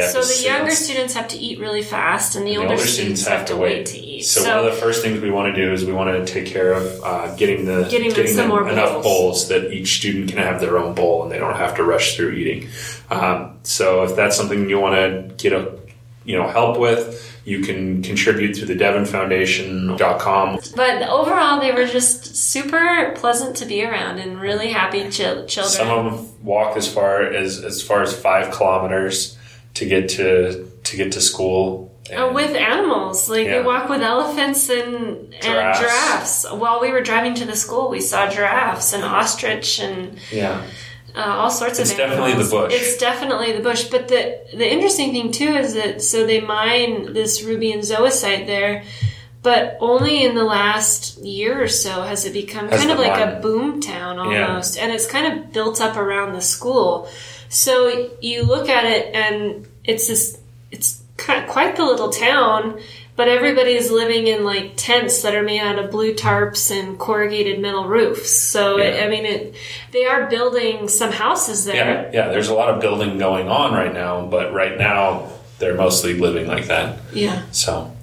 so 0.10 0.24
the 0.24 0.42
younger 0.44 0.72
students 0.72 1.14
have 1.14 1.28
to 1.28 1.38
eat 1.38 1.60
really 1.60 1.84
fast 1.84 2.36
and 2.36 2.48
the, 2.48 2.58
older, 2.58 2.72
older, 2.72 2.78
students, 2.78 3.22
students 3.22 3.28
have, 3.28 3.38
have, 3.38 3.48
to 3.50 3.58
wait. 3.58 3.78
wait 3.78 3.86
to 3.86 4.00
eat. 4.00 4.22
So, 4.24 4.42
so, 4.42 4.50
one 4.50 4.66
of 4.66 4.74
the 4.74 4.82
first 4.82 5.04
things 5.04 5.22
we 5.22 5.30
want 5.30 5.54
to 5.54 5.62
do 5.62 5.72
is 5.72 5.86
we 5.86 5.94
want 5.94 6.10
to 6.10 6.34
take 6.34 6.48
care 6.48 6.74
of 6.74 7.04
uh, 7.04 7.36
getting 7.36 7.66
the 7.66 7.84
getting, 7.92 8.10
getting 8.10 8.36
them, 8.36 8.50
them 8.50 8.70
enough 8.70 9.04
bowls. 9.04 9.06
bowls 9.06 9.48
that 9.50 9.72
each 9.72 10.00
student 10.00 10.30
can 10.30 10.40
have 10.40 10.60
their 10.60 10.80
own 10.80 10.96
bowl 10.96 11.22
and 11.22 11.32
they 11.32 11.38
don't 11.38 11.58
have 11.58 11.76
to 11.76 11.84
rush 11.84 12.16
through 12.16 12.32
eating. 12.32 12.70
Um, 13.12 13.60
so 13.62 14.02
if 14.02 14.16
that's 14.16 14.36
something 14.36 14.68
you 14.68 14.80
want 14.80 14.96
to 14.96 15.36
get 15.38 15.54
a 15.54 15.78
you 16.26 16.36
know 16.36 16.48
help 16.48 16.80
with 16.80 17.33
you 17.46 17.60
can 17.62 18.02
contribute 18.02 18.56
through 18.56 18.68
the 18.68 18.76
devonfoundation.com. 18.76 20.60
But 20.76 21.10
overall, 21.10 21.60
they 21.60 21.72
were 21.72 21.86
just 21.86 22.36
super 22.36 23.12
pleasant 23.16 23.58
to 23.58 23.66
be 23.66 23.84
around 23.84 24.20
and 24.20 24.40
really 24.40 24.70
happy 24.70 25.10
ch- 25.10 25.18
children. 25.18 25.68
Some 25.68 25.90
of 25.90 26.06
them 26.06 26.44
walked 26.44 26.78
as 26.78 26.92
far 26.92 27.24
as 27.24 27.64
as 27.64 27.82
far 27.82 28.02
as 28.02 28.18
five 28.18 28.54
kilometers 28.54 29.38
to 29.76 29.86
get 29.86 30.10
to 30.10 30.70
to 30.84 30.98
get 30.98 31.12
to 31.14 31.22
school. 31.22 31.90
Oh, 32.12 32.34
with 32.34 32.54
animals, 32.56 33.30
like 33.30 33.48
yeah. 33.48 33.60
we 33.60 33.66
walk 33.66 33.88
with 33.88 34.02
elephants 34.02 34.70
and, 34.70 35.34
giraffes. 35.42 35.80
and 35.80 35.88
giraffes. 35.88 36.46
While 36.52 36.82
we 36.82 36.92
were 36.92 37.00
driving 37.00 37.34
to 37.36 37.46
the 37.46 37.56
school, 37.56 37.90
we 37.90 38.02
saw 38.02 38.30
giraffes 38.30 38.92
and 38.92 39.04
ostrich 39.04 39.80
and 39.80 40.18
yeah 40.32 40.66
uh, 41.16 41.22
all 41.22 41.50
sorts 41.50 41.80
it's 41.80 41.92
of. 41.92 42.00
It's 42.00 42.10
definitely 42.10 42.44
the 42.44 42.50
bush. 42.50 42.74
It's 42.74 42.98
definitely 42.98 43.52
the 43.54 43.62
bush. 43.62 43.86
But 43.86 44.08
the 44.08 44.40
the 44.54 44.72
interesting 44.72 45.12
thing 45.12 45.32
too 45.32 45.54
is 45.56 45.74
that 45.76 46.02
so 46.02 46.26
they 46.26 46.42
mine 46.42 47.14
this 47.14 47.44
ruby 47.44 47.72
and 47.72 47.84
zoisite 47.84 48.48
there, 48.48 48.84
but 49.42 49.78
only 49.80 50.24
in 50.24 50.36
the 50.36 50.44
last 50.44 51.20
year 51.20 51.62
or 51.62 51.68
so 51.68 52.02
has 52.02 52.26
it 52.26 52.34
become 52.34 52.70
has 52.70 52.80
kind 52.80 52.92
of 52.92 52.98
like 52.98 53.12
mine. 53.12 53.38
a 53.38 53.40
boom 53.40 53.80
town 53.80 54.18
almost, 54.18 54.76
yeah. 54.76 54.84
and 54.84 54.92
it's 54.92 55.06
kind 55.06 55.40
of 55.40 55.54
built 55.54 55.82
up 55.82 55.98
around 55.98 56.34
the 56.34 56.42
school. 56.42 57.08
So 57.50 58.12
you 58.20 58.44
look 58.44 58.68
at 58.70 58.86
it, 58.86 59.14
and 59.14 59.68
it's 59.84 60.08
this. 60.08 60.40
It's 60.72 61.04
quite 61.48 61.76
the 61.76 61.86
little 61.86 62.10
town 62.10 62.80
but 63.16 63.28
everybody's 63.28 63.92
living 63.92 64.28
in 64.28 64.44
like 64.44 64.74
tents 64.76 65.22
that 65.22 65.36
are 65.36 65.44
made 65.44 65.60
out 65.60 65.78
of 65.78 65.92
blue 65.92 66.14
tarps 66.14 66.72
and 66.72 66.98
corrugated 66.98 67.60
metal 67.60 67.88
roofs. 67.88 68.32
So 68.32 68.78
yeah. 68.78 68.86
it, 68.86 69.04
I 69.04 69.10
mean, 69.10 69.26
it, 69.26 69.56
they 69.92 70.06
are 70.06 70.30
building 70.30 70.88
some 70.88 71.12
houses 71.12 71.66
there. 71.66 71.76
Yeah, 71.76 72.12
yeah. 72.14 72.28
There's 72.30 72.50
a 72.50 72.54
lot 72.54 72.70
of 72.70 72.82
building 72.82 73.18
going 73.18 73.50
on 73.50 73.74
right 73.74 73.94
now, 73.94 74.26
but 74.26 74.54
right 74.54 74.78
now 74.78 75.30
they're 75.60 75.76
mostly 75.76 76.16
living 76.16 76.48
like 76.48 76.68
that. 76.68 77.00
Yeah. 77.14 77.44
So 77.52 77.96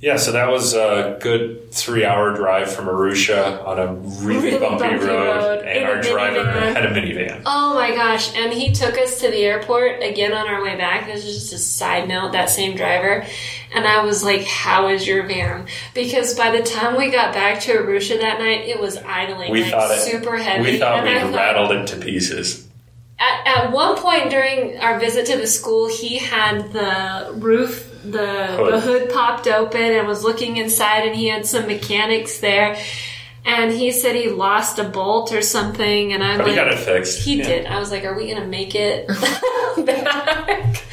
yeah, 0.00 0.16
so 0.16 0.30
that 0.30 0.48
was 0.48 0.74
a 0.74 1.18
good 1.20 1.72
three 1.72 2.04
hour 2.04 2.32
drive 2.32 2.72
from 2.72 2.86
Arusha 2.86 3.66
on 3.66 3.78
a 3.80 3.94
really, 4.24 4.50
really 4.50 4.58
bumpy, 4.60 4.84
bumpy, 4.84 5.04
road, 5.04 5.36
road 5.38 5.64
and 5.64 5.84
our 5.84 6.00
driver 6.00 6.44
minivan. 6.44 6.72
had 6.72 6.86
a 6.86 6.90
minivan. 6.90 7.42
Oh 7.44 7.74
my 7.74 7.90
gosh, 7.90 8.32
and 8.36 8.52
he 8.52 8.72
took 8.72 8.96
us 8.96 9.20
to 9.20 9.30
the 9.30 9.38
airport 9.38 10.00
again 10.02 10.32
on 10.32 10.46
our 10.46 10.62
way 10.62 10.76
back. 10.76 11.06
This 11.06 11.24
is 11.24 11.34
just 11.34 11.52
a 11.52 11.58
side 11.58 12.08
note, 12.08 12.30
that 12.32 12.48
same 12.48 12.76
driver. 12.76 13.26
And 13.74 13.86
I 13.86 14.04
was 14.04 14.22
like, 14.22 14.44
How 14.44 14.88
is 14.88 15.04
your 15.04 15.26
van? 15.26 15.66
Because 15.94 16.34
by 16.34 16.56
the 16.56 16.62
time 16.62 16.96
we 16.96 17.10
got 17.10 17.34
back 17.34 17.60
to 17.62 17.72
Arusha 17.72 18.20
that 18.20 18.38
night, 18.38 18.68
it 18.68 18.80
was 18.80 18.98
idling. 18.98 19.50
We 19.50 19.62
like, 19.62 19.72
thought 19.72 19.90
it, 19.90 20.00
super 20.00 20.36
heavy. 20.36 20.72
We 20.72 20.78
thought 20.78 21.02
we 21.02 21.10
rattled 21.10 21.72
it 21.72 21.88
to 21.88 21.96
pieces. 21.96 22.68
At, 23.18 23.64
at 23.64 23.72
one 23.72 23.96
point 23.96 24.30
during 24.30 24.78
our 24.78 25.00
visit 25.00 25.26
to 25.26 25.36
the 25.36 25.48
school, 25.48 25.88
he 25.88 26.18
had 26.18 26.72
the 26.72 27.32
roof 27.34 27.97
the 28.12 28.46
hood. 28.46 28.72
the 28.74 28.80
hood 28.80 29.10
popped 29.10 29.46
open 29.46 29.80
and 29.80 30.06
was 30.06 30.24
looking 30.24 30.56
inside, 30.56 31.06
and 31.06 31.14
he 31.14 31.28
had 31.28 31.46
some 31.46 31.66
mechanics 31.66 32.40
there. 32.40 32.78
And 33.44 33.72
he 33.72 33.92
said 33.92 34.14
he 34.14 34.28
lost 34.28 34.78
a 34.78 34.84
bolt 34.84 35.32
or 35.32 35.40
something, 35.40 36.12
and 36.12 36.22
I'm 36.22 36.38
like, 36.38 36.54
got 36.54 36.68
it 36.68 36.78
fixed. 36.78 37.20
He 37.20 37.38
yeah. 37.38 37.46
did. 37.46 37.66
I 37.66 37.78
was 37.78 37.90
like, 37.90 38.04
"Are 38.04 38.14
we 38.14 38.32
gonna 38.32 38.46
make 38.46 38.74
it 38.74 39.08
back?" 39.86 40.84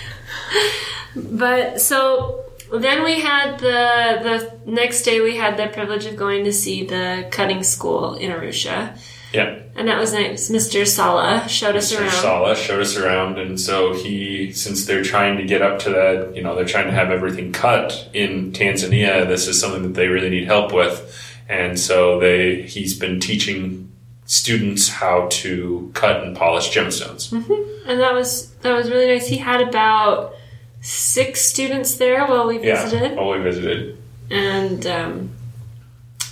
but 1.15 1.81
so 1.81 2.45
then 2.71 3.03
we 3.03 3.19
had 3.19 3.59
the 3.59 4.59
the 4.65 4.71
next 4.71 5.03
day 5.03 5.19
we 5.21 5.35
had 5.35 5.57
the 5.57 5.67
privilege 5.67 6.05
of 6.05 6.15
going 6.15 6.45
to 6.45 6.53
see 6.53 6.85
the 6.85 7.27
cutting 7.31 7.63
school 7.63 8.15
in 8.15 8.31
Arusha. 8.31 8.97
Yeah. 9.35 9.59
And 9.75 9.87
that 9.89 9.99
was 9.99 10.13
nice. 10.13 10.49
Mr. 10.49 10.87
Sala 10.87 11.47
showed 11.49 11.75
us 11.75 11.91
around. 11.91 12.07
Mr. 12.07 12.11
around. 12.11 12.21
Sala 12.21 12.55
showed 12.55 12.81
us 12.81 12.95
around, 12.95 13.37
and 13.37 13.59
so 13.59 13.93
he, 13.93 14.53
since 14.53 14.85
they're 14.85 15.03
trying 15.03 15.37
to 15.37 15.43
get 15.43 15.61
up 15.61 15.79
to 15.79 15.89
that, 15.89 16.35
you 16.35 16.41
know, 16.41 16.55
they're 16.55 16.65
trying 16.65 16.85
to 16.85 16.93
have 16.93 17.11
everything 17.11 17.51
cut 17.51 18.07
in 18.13 18.53
Tanzania. 18.53 19.27
This 19.27 19.47
is 19.47 19.59
something 19.59 19.83
that 19.83 19.93
they 19.93 20.07
really 20.07 20.29
need 20.29 20.45
help 20.45 20.73
with, 20.73 21.13
and 21.49 21.77
so 21.77 22.19
they, 22.19 22.61
he's 22.61 22.97
been 22.97 23.19
teaching 23.19 23.91
students 24.25 24.87
how 24.87 25.27
to 25.29 25.91
cut 25.93 26.23
and 26.23 26.35
polish 26.35 26.71
gemstones. 26.71 27.29
Mm-hmm. 27.31 27.89
And 27.89 27.99
that 27.99 28.13
was 28.13 28.51
that 28.61 28.73
was 28.73 28.89
really 28.89 29.07
nice. 29.07 29.27
He 29.27 29.37
had 29.37 29.61
about 29.61 30.33
six 30.79 31.41
students 31.41 31.95
there 31.95 32.25
while 32.25 32.47
we 32.47 32.59
visited. 32.59 33.11
Yeah, 33.11 33.17
while 33.17 33.37
we 33.37 33.43
visited, 33.43 33.97
and. 34.29 34.87
Um, 34.87 35.34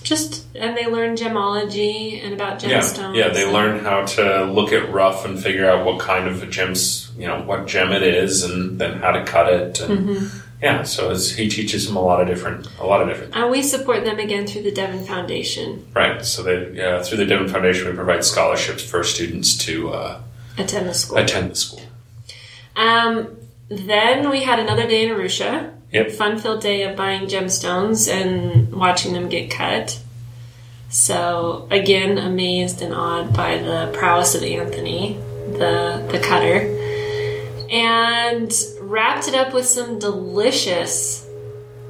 just 0.03 0.45
and 0.55 0.77
they 0.77 0.85
learn 0.85 1.15
gemology 1.15 2.23
and 2.23 2.33
about 2.33 2.59
gemstones. 2.59 3.15
Yeah, 3.15 3.27
yeah 3.27 3.33
they 3.33 3.49
learn 3.49 3.79
how 3.79 4.05
to 4.05 4.45
look 4.45 4.71
at 4.71 4.91
rough 4.91 5.25
and 5.25 5.41
figure 5.41 5.69
out 5.69 5.85
what 5.85 5.99
kind 5.99 6.27
of 6.27 6.43
a 6.43 6.45
gems, 6.45 7.11
you 7.17 7.27
know, 7.27 7.41
what 7.41 7.67
gem 7.67 7.91
it 7.91 8.03
is, 8.03 8.43
and 8.43 8.79
then 8.79 8.99
how 8.99 9.11
to 9.11 9.23
cut 9.23 9.51
it. 9.51 9.79
And 9.79 10.09
mm-hmm. 10.09 10.39
yeah, 10.61 10.83
so 10.83 11.15
he 11.15 11.49
teaches 11.49 11.87
them 11.87 11.95
a 11.95 12.01
lot 12.01 12.21
of 12.21 12.27
different, 12.27 12.67
a 12.79 12.85
lot 12.85 13.01
of 13.01 13.07
different. 13.07 13.35
And 13.35 13.49
we 13.49 13.61
support 13.61 14.03
them 14.03 14.19
again 14.19 14.45
through 14.45 14.63
the 14.63 14.71
Devon 14.71 15.05
Foundation. 15.05 15.87
Right. 15.93 16.23
So 16.23 16.43
they, 16.43 16.71
yeah, 16.73 17.01
through 17.01 17.17
the 17.17 17.25
Devon 17.25 17.47
Foundation, 17.47 17.87
we 17.87 17.95
provide 17.95 18.23
scholarships 18.23 18.83
for 18.83 19.03
students 19.03 19.57
to 19.59 19.93
uh, 19.93 20.21
attend 20.57 20.89
the 20.89 20.93
school. 20.93 21.17
Attend 21.17 21.51
the 21.51 21.55
school. 21.55 21.81
Um, 22.75 23.37
then 23.69 24.29
we 24.29 24.43
had 24.43 24.59
another 24.59 24.87
day 24.87 25.05
in 25.07 25.15
Arusha. 25.15 25.73
Yep. 25.93 26.11
Fun 26.11 26.39
filled 26.39 26.61
day 26.61 26.83
of 26.83 26.95
buying 26.95 27.27
gemstones 27.27 28.11
and 28.11 28.73
watching 28.73 29.13
them 29.13 29.29
get 29.29 29.51
cut. 29.51 29.99
So 30.89 31.67
again, 31.71 32.17
amazed 32.17 32.81
and 32.81 32.93
awed 32.93 33.33
by 33.33 33.57
the 33.59 33.91
prowess 33.93 34.35
of 34.35 34.43
Anthony, 34.43 35.17
the 35.47 36.07
the 36.11 36.19
cutter, 36.19 36.67
and 37.69 38.51
wrapped 38.81 39.27
it 39.27 39.35
up 39.35 39.53
with 39.53 39.65
some 39.65 39.99
delicious 39.99 41.27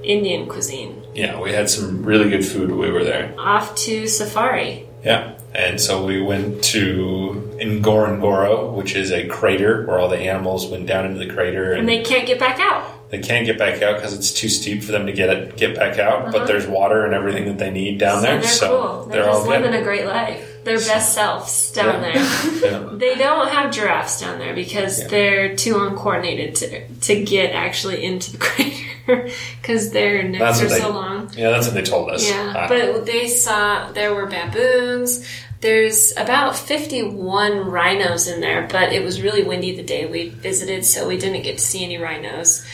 Indian 0.04 0.48
cuisine. 0.48 1.02
Yeah, 1.14 1.40
we 1.40 1.52
had 1.52 1.70
some 1.70 2.04
really 2.04 2.30
good 2.30 2.46
food 2.46 2.70
when 2.70 2.80
we 2.80 2.92
were 2.92 3.04
there. 3.04 3.34
Off 3.38 3.76
to 3.76 4.08
safari. 4.08 4.88
Yeah. 5.04 5.38
And 5.54 5.80
so 5.80 6.04
we 6.04 6.20
went 6.22 6.64
to 6.66 7.56
Ngorongoro, 7.60 8.74
which 8.74 8.96
is 8.96 9.12
a 9.12 9.28
crater 9.28 9.86
where 9.86 10.00
all 10.00 10.10
the 10.10 10.18
animals 10.18 10.68
went 10.68 10.88
down 10.88 11.06
into 11.06 11.20
the 11.20 11.32
crater, 11.32 11.72
and, 11.72 11.82
And 11.82 11.90
they 11.90 12.02
can't 12.02 12.26
get 12.26 12.40
back 12.40 12.60
out. 12.60 12.84
They 13.14 13.20
can't 13.20 13.46
get 13.46 13.60
back 13.60 13.82
out 13.84 13.96
because 13.98 14.14
it's 14.14 14.32
too 14.32 14.50
steep 14.50 14.82
for 14.84 14.92
them 14.92 15.06
to 15.06 15.12
get 15.14 15.30
it 15.30 15.56
get 15.56 15.76
back 15.76 16.00
out. 16.00 16.32
But 16.32 16.48
there's 16.48 16.66
water 16.68 17.06
and 17.06 17.14
everything 17.14 17.46
that 17.46 17.60
they 17.60 17.70
need 17.70 18.00
down 18.00 18.24
there, 18.24 18.34
Uh-huh. 18.34 18.42
they're 18.42 18.50
so 18.50 18.70
cool. 18.82 19.06
They're, 19.06 19.22
they're 19.22 19.30
all 19.32 19.48
living 19.48 19.72
good. 19.72 19.82
a 19.82 19.84
great 19.84 20.06
life. 20.08 20.50
Their 20.64 20.78
best 20.80 21.14
selves 21.14 21.72
down 21.74 22.02
Yeah. 22.02 22.14
there. 22.14 22.72
Yeah. 22.72 22.90
They 22.94 23.16
don't 23.16 23.50
have 23.50 23.72
giraffes 23.74 24.20
down 24.22 24.40
there 24.40 24.54
because 24.56 25.02
Yeah. 25.02 25.08
they're 25.10 25.56
too 25.56 25.76
uncoordinated 25.86 26.56
to 26.56 26.88
to 27.08 27.24
get 27.24 27.52
actually 27.52 28.04
into 28.04 28.32
the 28.32 28.38
crater 28.48 29.30
because 29.62 29.92
their 29.92 30.24
necks 30.24 30.40
That's 30.40 30.62
are 30.62 30.68
they- 30.74 30.80
so 30.80 30.90
long. 30.90 31.30
Yeah, 31.38 31.50
that's 31.52 31.68
what 31.68 31.76
they 31.76 31.82
told 31.84 32.10
us. 32.10 32.28
Yeah, 32.28 32.54
Uh, 32.56 32.68
but 32.70 33.06
they 33.06 33.28
saw 33.28 33.92
there 33.92 34.14
were 34.16 34.26
baboons. 34.28 35.26
There's 35.64 36.12
about 36.18 36.58
51 36.58 37.70
rhinos 37.72 38.28
in 38.28 38.42
there, 38.42 38.68
but 38.70 38.92
it 38.92 39.02
was 39.02 39.22
really 39.22 39.44
windy 39.44 39.74
the 39.74 39.82
day 39.82 40.06
we 40.06 40.28
visited, 40.28 40.86
so 40.86 41.08
we 41.08 41.18
didn't 41.18 41.42
get 41.44 41.58
to 41.58 41.64
see 41.64 41.86
any 41.86 41.98
rhinos. 41.98 42.66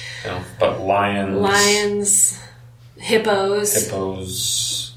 but 0.60 0.82
lions, 0.82 1.38
Lions, 1.38 2.43
hippos, 2.97 3.75
hippos, 3.75 4.95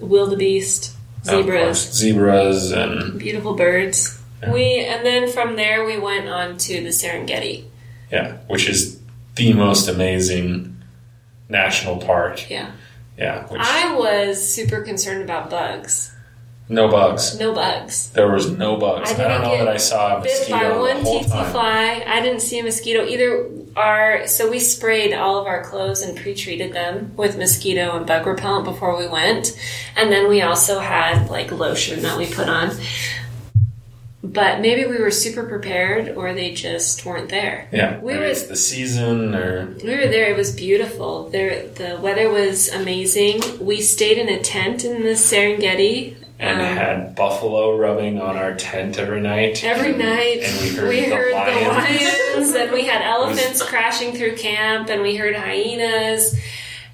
wildebeest, 0.00 0.96
of 1.28 1.46
course, 1.46 1.92
zebras, 1.92 1.92
zebras, 1.92 2.72
and 2.72 3.20
beautiful 3.20 3.54
birds. 3.54 4.20
We 4.52 4.80
and 4.84 5.06
then 5.06 5.30
from 5.30 5.54
there 5.54 5.84
we 5.84 5.98
went 5.98 6.28
on 6.28 6.58
to 6.58 6.82
the 6.82 6.88
Serengeti. 6.88 7.66
yeah, 8.10 8.38
which 8.48 8.68
is 8.68 9.00
the 9.36 9.52
most 9.52 9.86
amazing 9.86 10.82
national 11.48 11.98
park. 11.98 12.50
Yeah. 12.50 12.72
Yeah, 13.16 13.46
which 13.46 13.60
I 13.62 13.94
was 13.94 14.44
super 14.52 14.80
concerned 14.80 15.22
about 15.22 15.50
bugs. 15.50 16.11
No 16.68 16.88
bugs. 16.88 17.38
No 17.38 17.52
bugs. 17.52 18.10
There 18.10 18.30
was 18.30 18.50
no 18.50 18.76
bugs. 18.76 19.10
I 19.12 19.14
I, 19.24 19.28
don't 19.28 19.42
know 19.42 19.58
that 19.58 19.68
I 19.68 19.76
saw 19.76 20.18
a 20.18 20.22
Bit 20.22 20.32
mosquito 20.38 20.58
by 20.58 20.68
the 20.74 20.80
one 20.80 21.02
whole 21.02 21.20
tsetse 21.20 21.30
time. 21.32 21.52
fly. 21.52 22.04
I 22.06 22.20
didn't 22.20 22.40
see 22.40 22.58
a 22.58 22.62
mosquito 22.64 23.04
either. 23.04 23.48
Our 23.76 24.26
so 24.26 24.50
we 24.50 24.58
sprayed 24.58 25.14
all 25.14 25.38
of 25.38 25.46
our 25.46 25.62
clothes 25.64 26.02
and 26.02 26.16
pre-treated 26.16 26.72
them 26.74 27.12
with 27.16 27.38
mosquito 27.38 27.96
and 27.96 28.06
bug 28.06 28.26
repellent 28.26 28.64
before 28.64 28.98
we 28.98 29.08
went, 29.08 29.58
and 29.96 30.12
then 30.12 30.28
we 30.28 30.42
also 30.42 30.78
had 30.78 31.30
like 31.30 31.50
lotion 31.52 32.02
that 32.02 32.16
we 32.18 32.26
put 32.26 32.48
on. 32.48 32.70
But 34.24 34.60
maybe 34.60 34.86
we 34.86 34.98
were 34.98 35.10
super 35.10 35.42
prepared, 35.42 36.16
or 36.16 36.32
they 36.32 36.52
just 36.52 37.04
weren't 37.04 37.28
there. 37.28 37.66
Yeah, 37.72 37.98
We 37.98 38.14
were- 38.16 38.22
it's 38.22 38.44
the 38.44 38.54
season, 38.56 39.34
or 39.34 39.74
We 39.82 39.90
were 39.96 40.06
there. 40.06 40.30
It 40.30 40.36
was 40.36 40.52
beautiful. 40.52 41.28
There, 41.30 41.64
the 41.74 41.98
weather 42.00 42.30
was 42.30 42.68
amazing. 42.68 43.42
We 43.60 43.80
stayed 43.80 44.18
in 44.18 44.28
a 44.28 44.38
tent 44.38 44.84
in 44.84 45.02
the 45.02 45.14
Serengeti. 45.16 46.14
And 46.42 46.60
um, 46.60 46.66
had 46.76 47.14
buffalo 47.14 47.76
rubbing 47.78 48.20
on 48.20 48.36
our 48.36 48.54
tent 48.54 48.98
every 48.98 49.20
night. 49.20 49.62
Every 49.62 49.92
night, 49.92 50.40
And 50.42 50.60
we 50.88 51.04
heard 51.04 51.32
the 51.32 51.52
the 51.52 51.68
lions. 51.68 51.98
lions, 52.36 52.54
and 52.54 52.72
we 52.72 52.84
had 52.84 53.02
elephants 53.02 53.62
crashing 53.62 54.12
through 54.12 54.36
camp, 54.36 54.88
and 54.90 55.02
we 55.02 55.16
heard 55.16 55.36
hyenas, 55.36 56.38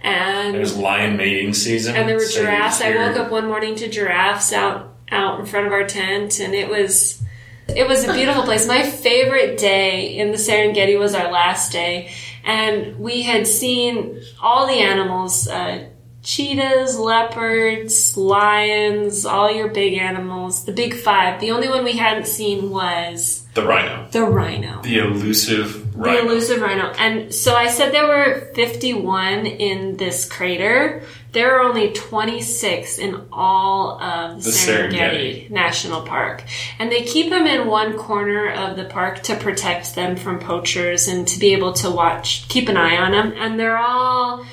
and 0.03 0.55
It 0.55 0.61
was 0.61 0.77
lion 0.77 1.17
mating 1.17 1.55
season, 1.55 1.97
and 1.97 2.09
there 2.09 2.17
were 2.17 2.25
so 2.25 2.43
giraffes. 2.43 2.81
I 2.83 2.95
woke 2.95 3.17
up 3.17 3.31
one 3.31 3.47
morning 3.47 3.75
to 3.77 3.89
giraffes 3.89 4.53
out 4.53 4.95
out 5.11 5.41
in 5.41 5.47
front 5.47 5.67
of 5.67 5.73
our 5.73 5.87
tent, 5.87 6.39
and 6.41 6.55
it 6.55 6.69
was 6.69 7.23
it 7.69 7.87
was 7.89 8.05
a 8.05 8.13
beautiful 8.13 8.43
place. 8.43 8.67
My 8.69 8.83
favorite 8.83 9.59
day 9.59 10.17
in 10.19 10.31
the 10.31 10.39
Serengeti 10.39 10.99
was 10.99 11.15
our 11.15 11.31
last 11.33 11.73
day, 11.73 12.13
and 12.45 12.99
we 12.99 13.23
had 13.23 13.47
seen 13.47 14.21
all 14.43 14.67
the 14.67 14.81
animals. 14.81 15.49
Uh, 15.49 15.89
Cheetahs, 16.29 16.99
leopards, 16.99 18.15
lions, 18.15 19.25
all 19.25 19.51
your 19.51 19.69
big 19.69 19.95
animals, 19.95 20.67
the 20.67 20.73
big 20.73 20.93
five. 20.93 21.41
The 21.41 21.53
only 21.53 21.71
one 21.71 21.85
we 21.85 21.97
hadn't 21.97 22.27
seen 22.27 22.69
was 22.69 23.47
the 23.55 23.65
rhino, 23.65 24.07
the 24.11 24.25
rhino. 24.25 24.83
the 24.83 24.99
elusive 24.99 25.97
rhino. 25.97 26.21
The 26.21 26.27
elusive 26.27 26.61
rhino. 26.61 26.93
And 26.99 27.35
so 27.35 27.55
I 27.55 27.69
said 27.69 27.95
there 27.95 28.07
were 28.07 28.53
51 28.55 29.47
in 29.47 29.97
this 29.97 30.29
crater. 30.29 31.03
There 31.33 31.57
are 31.57 31.63
only 31.63 31.95
26 31.95 32.99
in 32.99 33.27
all 33.33 33.99
of 33.99 34.45
The 34.45 34.51
Serengeti, 34.51 35.49
Serengeti. 35.49 35.51
National 35.51 36.03
Park. 36.03 36.45
And 36.79 36.93
they 36.93 37.05
keep 37.05 37.31
them 37.31 37.47
in 37.47 37.67
one 37.67 37.97
corner 37.97 38.53
of 38.53 38.77
the 38.77 38.85
park 38.85 39.23
to 39.23 39.35
protect 39.35 39.95
them 39.95 40.15
from 40.15 40.41
poachers 40.41 41.09
and 41.09 41.27
to 41.27 41.39
be 41.39 41.55
able 41.55 41.73
to 41.73 41.91
watch, 41.91 42.47
keep 42.49 42.69
an 42.69 42.77
eye 42.77 42.99
on 42.99 43.13
them. 43.13 43.33
And 43.35 43.59
they're 43.59 43.79
all 43.79 44.45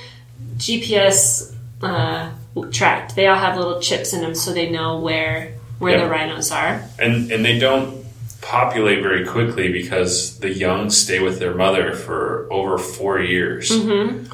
GPS 0.55 1.51
uh, 1.81 2.31
tracked. 2.71 3.15
They 3.15 3.27
all 3.27 3.37
have 3.37 3.57
little 3.57 3.79
chips 3.79 4.13
in 4.13 4.21
them 4.21 4.35
so 4.35 4.53
they 4.53 4.69
know 4.69 4.99
where 4.99 5.53
where 5.79 5.97
Yeah. 5.97 6.03
the 6.05 6.09
rhinos 6.09 6.51
are. 6.51 6.81
and 6.99 7.31
and 7.31 7.43
they 7.43 7.59
don't 7.59 8.03
populate 8.41 9.01
very 9.01 9.25
quickly 9.25 9.71
because 9.71 10.37
the 10.39 10.49
young 10.53 10.89
stay 10.91 11.19
with 11.19 11.39
their 11.39 11.55
mother 11.55 11.95
for 11.95 12.47
over 12.51 12.77
four 12.77 13.19
years. 13.19 13.69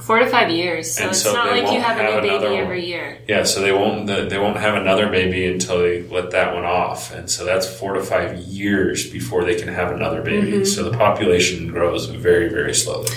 Four 0.02 0.20
to 0.20 0.26
five 0.28 0.50
years. 0.52 0.96
So 0.96 1.04
And 1.04 1.12
it's 1.12 1.22
so 1.22 1.34
not 1.34 1.48
like 1.52 1.62
you 1.62 1.64
won't 1.80 1.84
have 1.84 1.98
a 1.98 2.04
new 2.22 2.30
baby 2.30 2.44
one. 2.46 2.54
every 2.56 2.86
year. 2.86 3.18
Yeah, 3.28 3.44
so 3.44 3.62
they 3.62 3.72
won't 3.72 4.08
they 4.08 4.38
won't 4.38 4.58
have 4.58 4.76
another 4.76 5.08
baby 5.10 5.46
until 5.48 5.80
they 5.80 6.04
let 6.04 6.32
that 6.32 6.54
one 6.54 6.66
off, 6.66 7.14
and 7.14 7.30
so 7.30 7.46
that's 7.46 7.66
four 7.80 7.94
to 7.94 8.04
five 8.04 8.38
years 8.40 9.10
before 9.10 9.46
they 9.46 9.56
can 9.56 9.70
have 9.70 9.92
another 9.94 10.22
baby. 10.22 10.52
Mm-hmm. 10.52 10.64
So 10.66 10.84
the 10.90 10.96
population 10.98 11.68
grows 11.68 12.06
very 12.08 12.50
very 12.50 12.74
slowly. 12.76 13.08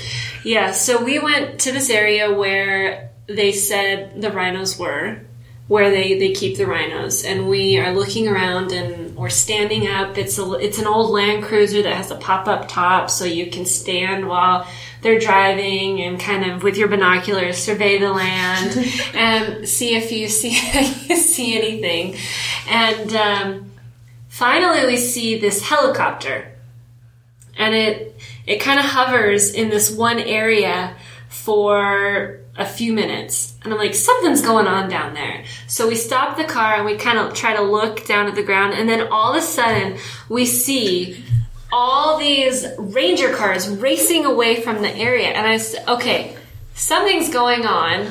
Yeah, 0.45 0.71
so 0.73 1.03
we 1.03 1.19
went 1.19 1.59
to 1.61 1.73
this 1.73 1.91
area 1.91 2.33
where 2.33 3.11
they 3.27 3.53
said 3.53 4.21
the 4.21 4.31
rhinos 4.31 4.79
were, 4.79 5.21
where 5.67 5.91
they, 5.91 6.19
they 6.19 6.33
keep 6.33 6.59
the 6.59 6.67
rhinos, 6.67 7.25
and 7.25 7.49
we 7.49 7.79
are 7.79 7.95
looking 7.95 8.29
around 8.29 8.73
and 8.73 9.17
we're 9.17 9.31
standing 9.31 9.87
up. 9.87 10.19
It's 10.19 10.39
a 10.39 10.53
it's 10.55 10.79
an 10.79 10.87
old 10.87 11.11
Land 11.11 11.45
Cruiser 11.45 11.83
that 11.83 11.95
has 11.95 12.11
a 12.11 12.17
pop 12.17 12.47
up 12.49 12.69
top, 12.69 13.11
so 13.11 13.25
you 13.25 13.51
can 13.51 13.65
stand 13.65 14.29
while 14.29 14.67
they're 15.01 15.19
driving 15.19 16.01
and 16.03 16.21
kind 16.21 16.51
of 16.51 16.63
with 16.63 16.77
your 16.77 16.89
binoculars 16.89 17.59
survey 17.59 17.99
the 17.99 18.11
land 18.11 18.77
and 19.15 19.69
see 19.69 19.95
if 19.95 20.13
you 20.13 20.29
see 20.29 20.53
see 21.17 21.57
anything. 21.57 22.17
And 22.69 23.15
um, 23.15 23.71
finally, 24.29 24.87
we 24.87 24.97
see 24.97 25.39
this 25.39 25.63
helicopter 25.63 26.55
and 27.57 27.75
it 27.75 28.21
it 28.47 28.61
kind 28.61 28.79
of 28.79 28.87
hovers 28.87 29.53
in 29.53 29.71
this 29.71 29.91
one 29.91 30.19
area 30.19 30.95
for 31.29 32.41
a 32.57 32.65
few 32.65 32.93
minutes 32.93 33.55
and 33.63 33.73
i'm 33.73 33.79
like 33.79 33.95
something's 33.95 34.41
going 34.41 34.67
on 34.67 34.89
down 34.89 35.15
there 35.15 35.45
so 35.67 35.89
we 35.89 35.95
stop 35.95 36.37
the 36.37 36.45
car 36.45 36.75
and 36.75 36.85
we 36.85 36.97
kind 36.97 37.19
of 37.19 37.35
try 37.35 37.55
to 37.55 37.63
look 37.63 38.07
down 38.07 38.27
at 38.27 38.35
the 38.35 38.43
ground 38.43 38.75
and 38.75 38.89
then 38.89 39.09
all 39.09 39.33
of 39.33 39.37
a 39.37 39.43
sudden 39.43 39.99
we 40.29 40.47
see 40.47 41.25
all 41.73 42.19
these 42.19 42.65
ranger 42.79 43.35
cars 43.35 43.69
racing 43.69 44.25
away 44.25 44.61
from 44.61 44.83
the 44.83 44.95
area 44.97 45.29
and 45.29 45.47
i 45.47 45.57
said 45.57 45.87
okay 45.89 46.37
something's 46.75 47.29
going 47.29 47.67
on 47.67 48.07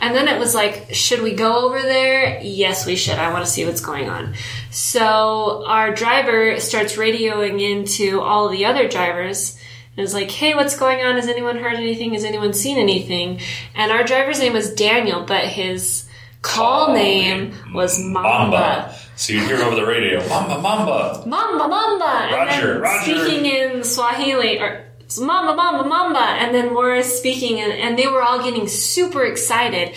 and 0.00 0.14
then 0.14 0.28
it 0.28 0.38
was 0.38 0.54
like, 0.54 0.94
should 0.94 1.20
we 1.20 1.34
go 1.34 1.66
over 1.66 1.80
there? 1.82 2.40
Yes, 2.40 2.86
we 2.86 2.96
should. 2.96 3.18
I 3.18 3.32
want 3.32 3.44
to 3.44 3.50
see 3.50 3.66
what's 3.66 3.82
going 3.82 4.08
on. 4.08 4.34
So 4.70 5.62
our 5.66 5.92
driver 5.92 6.58
starts 6.58 6.96
radioing 6.96 7.60
into 7.60 8.20
all 8.22 8.48
the 8.48 8.64
other 8.64 8.88
drivers 8.88 9.59
and 10.00 10.06
is 10.06 10.14
like, 10.14 10.30
hey, 10.30 10.54
what's 10.54 10.78
going 10.78 11.04
on? 11.04 11.16
Has 11.16 11.28
anyone 11.28 11.58
heard 11.58 11.74
anything? 11.74 12.14
Has 12.14 12.24
anyone 12.24 12.54
seen 12.54 12.78
anything? 12.78 13.38
And 13.74 13.92
our 13.92 14.02
driver's 14.02 14.40
name 14.40 14.54
was 14.54 14.72
Daniel, 14.72 15.24
but 15.24 15.44
his 15.44 16.08
call 16.40 16.86
Call 16.86 16.94
name 16.94 17.54
was 17.74 18.02
Mamba. 18.02 18.20
Mamba. 18.22 18.94
So 19.16 19.34
you 19.34 19.40
hear 19.40 19.58
over 19.58 19.76
the 19.76 19.84
radio, 19.84 20.26
Mamba, 20.26 20.58
Mamba. 20.62 21.22
Mamba, 21.26 21.68
Mamba. 21.68 22.34
Roger, 22.34 22.80
Roger. 22.80 23.02
speaking 23.04 23.44
in 23.44 23.84
Swahili, 23.84 24.58
or 24.58 24.86
Mamba, 25.20 25.54
Mamba, 25.54 25.86
Mamba. 25.86 26.18
And 26.18 26.54
then 26.54 26.72
Morris 26.72 27.18
speaking, 27.18 27.60
and, 27.60 27.70
and 27.70 27.98
they 27.98 28.06
were 28.06 28.22
all 28.22 28.42
getting 28.42 28.68
super 28.68 29.24
excited. 29.24 29.94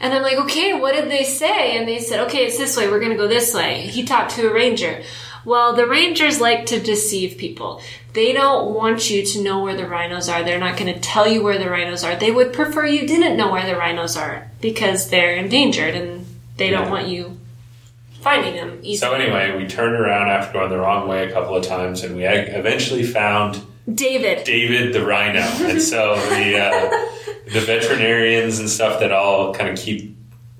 And 0.00 0.12
I'm 0.12 0.22
like, 0.22 0.38
okay, 0.38 0.74
what 0.74 0.94
did 0.96 1.08
they 1.12 1.22
say? 1.22 1.78
And 1.78 1.86
they 1.86 2.00
said, 2.00 2.26
okay, 2.26 2.44
it's 2.44 2.58
this 2.58 2.76
way. 2.76 2.88
We're 2.88 2.98
going 2.98 3.12
to 3.12 3.16
go 3.16 3.28
this 3.28 3.54
way. 3.54 3.82
He 3.82 4.02
talked 4.02 4.32
to 4.32 4.50
a 4.50 4.52
ranger. 4.52 5.04
Well, 5.44 5.74
the 5.74 5.86
rangers 5.86 6.40
like 6.40 6.66
to 6.66 6.80
deceive 6.80 7.38
people. 7.38 7.80
They 8.12 8.32
don't 8.32 8.74
want 8.74 9.10
you 9.10 9.24
to 9.24 9.42
know 9.42 9.62
where 9.62 9.76
the 9.76 9.86
rhinos 9.86 10.28
are. 10.28 10.42
They're 10.42 10.58
not 10.58 10.78
going 10.78 10.92
to 10.92 11.00
tell 11.00 11.26
you 11.26 11.42
where 11.42 11.58
the 11.58 11.68
rhinos 11.68 12.04
are. 12.04 12.16
They 12.16 12.30
would 12.30 12.52
prefer 12.52 12.86
you 12.86 13.06
didn't 13.06 13.36
know 13.36 13.50
where 13.50 13.66
the 13.66 13.76
rhinos 13.76 14.16
are 14.16 14.50
because 14.60 15.10
they're 15.10 15.36
endangered 15.36 15.94
and 15.94 16.26
they 16.56 16.70
don't 16.70 16.90
want 16.90 17.08
you 17.08 17.38
finding 18.24 18.54
them 18.54 18.78
easily. 18.82 18.96
So 18.96 19.12
anyway, 19.12 19.56
we 19.56 19.68
turned 19.68 19.94
around 19.94 20.30
after 20.30 20.54
going 20.54 20.70
the 20.70 20.78
wrong 20.78 21.06
way 21.06 21.28
a 21.28 21.32
couple 21.32 21.54
of 21.54 21.64
times, 21.64 22.02
and 22.02 22.16
we 22.16 22.24
eventually 22.24 23.02
found 23.02 23.60
David. 23.92 24.44
David 24.44 24.94
the 24.94 25.04
Rhino, 25.04 25.40
and 25.40 25.80
so 25.80 26.14
the 26.30 26.58
uh, 26.58 26.90
the 27.52 27.60
veterinarians 27.60 28.58
and 28.58 28.70
stuff 28.70 29.00
that 29.00 29.12
all 29.12 29.54
kind 29.54 29.68
of 29.68 29.78
keep 29.78 30.13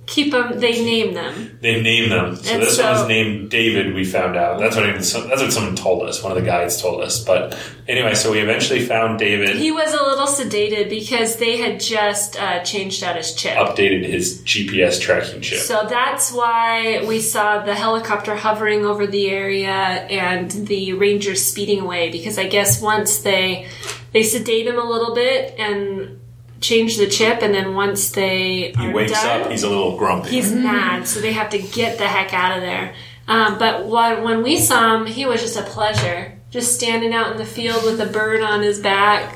Keep 0.06 0.32
them. 0.32 0.60
They 0.60 0.84
name 0.84 1.14
them. 1.14 1.58
they 1.62 1.80
name 1.80 2.10
them. 2.10 2.36
So 2.36 2.52
And 2.52 2.62
this 2.62 2.76
so- 2.76 2.92
one's 2.92 3.08
named 3.08 3.50
David. 3.50 3.94
We 3.94 4.04
found 4.04 4.36
out 4.36 4.58
that's 4.58 4.76
what 4.76 4.84
even, 4.86 5.00
that's 5.00 5.14
what 5.14 5.52
someone 5.52 5.76
told 5.76 6.02
us. 6.08 6.22
One 6.22 6.30
of 6.30 6.36
the 6.38 6.44
guides 6.44 6.80
told 6.80 7.02
us. 7.02 7.24
But 7.24 7.58
anyway, 7.88 8.14
so 8.14 8.30
we 8.32 8.40
eventually 8.40 8.84
found 8.84 9.18
David. 9.18 9.56
He 9.56 9.72
was 9.72 9.92
a 9.94 10.02
little 10.02 10.26
sedated 10.26 10.90
because 10.90 11.36
they 11.36 11.56
had 11.56 11.80
just 11.80 12.38
uh, 12.40 12.62
changed 12.64 13.02
out 13.02 13.16
his 13.16 13.34
chip. 13.34 13.56
updated 13.56 14.04
his 14.04 14.42
GPS 14.42 15.00
tracking 15.00 15.40
chip. 15.40 15.58
So 15.60 15.86
that's 15.88 16.32
why 16.32 17.04
we 17.06 17.20
saw 17.20 17.64
the 17.64 17.74
helicopter 17.74 18.36
hovering 18.36 18.84
over 18.84 19.06
the 19.06 19.30
area 19.30 19.70
and 19.70 20.50
the 20.50 20.92
rangers 20.92 21.44
speeding 21.44 21.80
away 21.80 22.10
because 22.10 22.38
I 22.38 22.46
guess 22.46 22.80
once 22.82 23.18
they 23.18 23.68
they 24.12 24.22
sedate 24.22 24.66
him 24.66 24.78
a 24.78 24.84
little 24.84 25.14
bit 25.14 25.58
and 25.58 26.20
change 26.64 26.96
the 26.96 27.06
chip 27.06 27.42
and 27.42 27.52
then 27.54 27.74
once 27.74 28.10
they 28.12 28.72
he 28.72 28.86
are 28.86 28.92
wakes 28.92 29.12
done, 29.12 29.42
up, 29.42 29.50
he's 29.50 29.62
a 29.62 29.68
little 29.68 29.96
grumpy. 29.98 30.30
he's 30.30 30.50
mad 30.52 31.06
so 31.06 31.20
they 31.20 31.32
have 31.32 31.50
to 31.50 31.58
get 31.58 31.98
the 31.98 32.06
heck 32.08 32.32
out 32.32 32.56
of 32.56 32.62
there. 32.62 32.94
Um, 33.28 33.58
but 33.58 33.86
when, 33.86 34.22
when 34.22 34.42
we 34.42 34.58
saw 34.58 34.96
him, 34.96 35.06
he 35.06 35.24
was 35.26 35.40
just 35.40 35.56
a 35.56 35.62
pleasure, 35.62 36.38
just 36.50 36.74
standing 36.74 37.12
out 37.14 37.32
in 37.32 37.36
the 37.38 37.44
field 37.46 37.84
with 37.84 38.00
a 38.00 38.06
bird 38.06 38.40
on 38.42 38.62
his 38.62 38.80
back, 38.80 39.34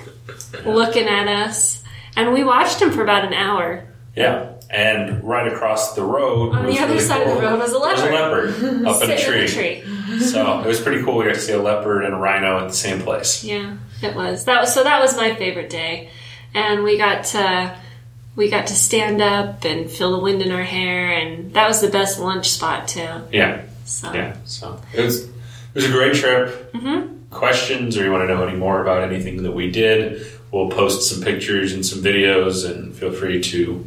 looking 0.64 1.06
at 1.06 1.28
us. 1.28 1.82
And 2.16 2.32
we 2.32 2.44
watched 2.44 2.80
him 2.82 2.90
for 2.92 3.02
about 3.02 3.24
an 3.24 3.32
hour. 3.34 3.84
yeah. 4.14 4.52
And 4.70 5.24
right 5.24 5.50
across 5.50 5.94
the 5.94 6.02
road, 6.04 6.54
On 6.54 6.66
the 6.66 6.78
other 6.78 6.92
really 6.92 7.00
side 7.00 7.26
of 7.26 7.34
the 7.34 7.40
road 7.42 7.58
was 7.58 7.70
a 7.70 7.78
There 7.78 7.90
was 7.90 8.02
a 8.02 8.04
leopard 8.10 8.50
up 8.86 9.02
in 9.02 9.10
a 9.10 9.16
Sitting 9.18 9.40
in 9.42 9.48
tree. 9.48 9.80
tree. 9.80 10.18
So 10.20 10.60
it 10.60 10.66
was 10.66 10.78
pretty 10.78 11.02
cool. 11.02 11.16
We 11.16 11.24
got 11.24 11.36
to 11.36 11.40
see 11.40 11.54
a 11.54 11.62
leopard 11.62 12.04
and 12.04 12.12
a 12.12 12.18
rhino 12.18 12.58
at 12.58 12.68
the 12.68 12.74
same 12.74 13.00
place. 13.00 13.42
Yeah, 13.42 13.78
it 14.02 14.14
was. 14.14 14.44
That 14.44 14.60
was 14.60 14.74
so. 14.74 14.82
That 14.84 15.00
was 15.00 15.16
my 15.16 15.34
favorite 15.36 15.70
day, 15.70 16.10
and 16.54 16.82
we 16.82 16.96
got 16.98 17.24
to 17.26 17.76
we 18.36 18.48
got 18.48 18.68
to 18.68 18.74
stand 18.74 19.20
up 19.20 19.64
and 19.64 19.90
feel 19.90 20.12
the 20.12 20.22
wind 20.22 20.42
in 20.42 20.52
our 20.52 20.62
hair, 20.62 21.10
and 21.10 21.52
that 21.54 21.66
was 21.66 21.80
the 21.80 21.88
best 21.88 22.20
lunch 22.20 22.50
spot 22.50 22.86
too. 22.86 23.08
Yeah, 23.32 23.62
So 23.84 24.12
yeah. 24.12 24.36
So 24.44 24.80
it 24.94 25.02
was 25.02 25.24
it 25.24 25.30
was 25.74 25.84
a 25.84 25.90
great 25.90 26.14
trip. 26.14 26.72
Mm-hmm. 26.72 27.16
Questions, 27.30 27.98
or 27.98 28.04
you 28.04 28.12
want 28.12 28.28
to 28.28 28.34
know 28.34 28.46
any 28.46 28.56
more 28.56 28.80
about 28.80 29.02
anything 29.02 29.42
that 29.42 29.52
we 29.52 29.70
did? 29.70 30.24
We'll 30.50 30.70
post 30.70 31.10
some 31.10 31.22
pictures 31.22 31.72
and 31.72 31.84
some 31.84 31.98
videos, 31.98 32.68
and 32.68 32.94
feel 32.94 33.12
free 33.12 33.42
to 33.42 33.84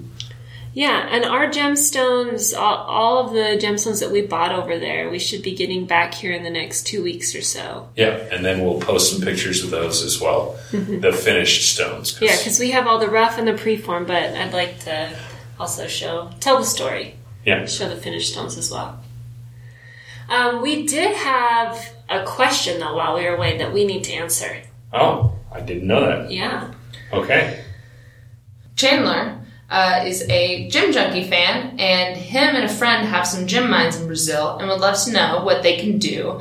yeah, 0.74 1.08
and 1.12 1.26
our 1.26 1.48
gemstones, 1.48 2.58
all, 2.58 2.78
all 2.78 3.26
of 3.26 3.34
the 3.34 3.58
gemstones 3.66 4.00
that 4.00 4.12
we 4.12 4.22
bought 4.22 4.52
over 4.54 4.80
there, 4.80 5.10
we 5.10 5.20
should 5.20 5.42
be 5.42 5.54
getting 5.56 5.86
back 5.86 6.14
here 6.14 6.32
in 6.32 6.44
the 6.44 6.50
next 6.50 6.88
two 6.88 7.04
weeks 7.04 7.36
or 7.36 7.42
so. 7.42 7.90
yeah. 7.96 8.12
And 8.32 8.44
then 8.46 8.64
we'll 8.64 8.80
post 8.80 9.12
some 9.12 9.22
pictures 9.22 9.64
of 9.64 9.70
those 9.72 10.02
as 10.04 10.22
well, 10.22 10.58
the 10.72 11.12
finished 11.14 11.74
stones. 11.74 12.12
'cause- 12.12 12.20
Mm-hmm. 12.22 12.26
Yeah, 12.26 12.38
because 12.38 12.60
we 12.60 12.72
have 12.72 12.88
all 12.88 13.00
the 13.00 13.10
rough 13.10 13.38
and 13.38 13.48
the 13.48 13.54
preform, 13.54 14.08
but 14.08 14.24
I'd 14.24 14.54
like 14.54 14.80
to 14.86 15.10
also 15.60 15.88
show 15.88 16.30
tell 16.40 16.58
the 16.60 16.66
story. 16.66 17.16
yeah. 17.46 17.66
show 17.66 17.90
the 17.90 17.96
finished 17.98 18.32
stones 18.32 18.58
as 18.58 18.72
well. 18.72 19.00
Um, 20.30 20.62
we 20.62 20.86
did 20.88 21.14
have 21.16 21.94
a 22.10 22.24
question 22.24 22.80
though 22.80 22.96
while 22.96 23.16
we 23.16 23.24
were 23.26 23.36
away 23.36 23.58
that 23.58 23.74
we 23.74 23.84
need 23.86 24.04
to 24.06 24.14
answer. 24.14 24.62
Oh, 24.94 25.34
I 25.52 25.60
didn't 25.60 25.88
know 25.88 26.00
that. 26.06 26.32
Yeah. 26.32 26.72
Okay. 27.12 27.62
Chandler 28.78 29.38
uh, 29.72 30.04
is 30.06 30.28
a 30.30 30.68
Gem 30.70 30.92
Junkie 30.92 31.24
fan, 31.24 31.80
and 31.80 32.18
him 32.18 32.56
and 32.56 32.66
a 32.66 32.70
friend 32.70 33.08
have 33.08 33.26
some 33.26 33.48
gym 33.48 33.70
mines 33.70 34.00
in 34.00 34.06
Brazil 34.06 34.58
and 34.58 34.68
would 34.70 34.82
love 34.82 35.02
to 35.06 35.12
know 35.12 35.44
what 35.44 35.64
they 35.64 35.78
can 35.78 35.98
do 35.98 36.40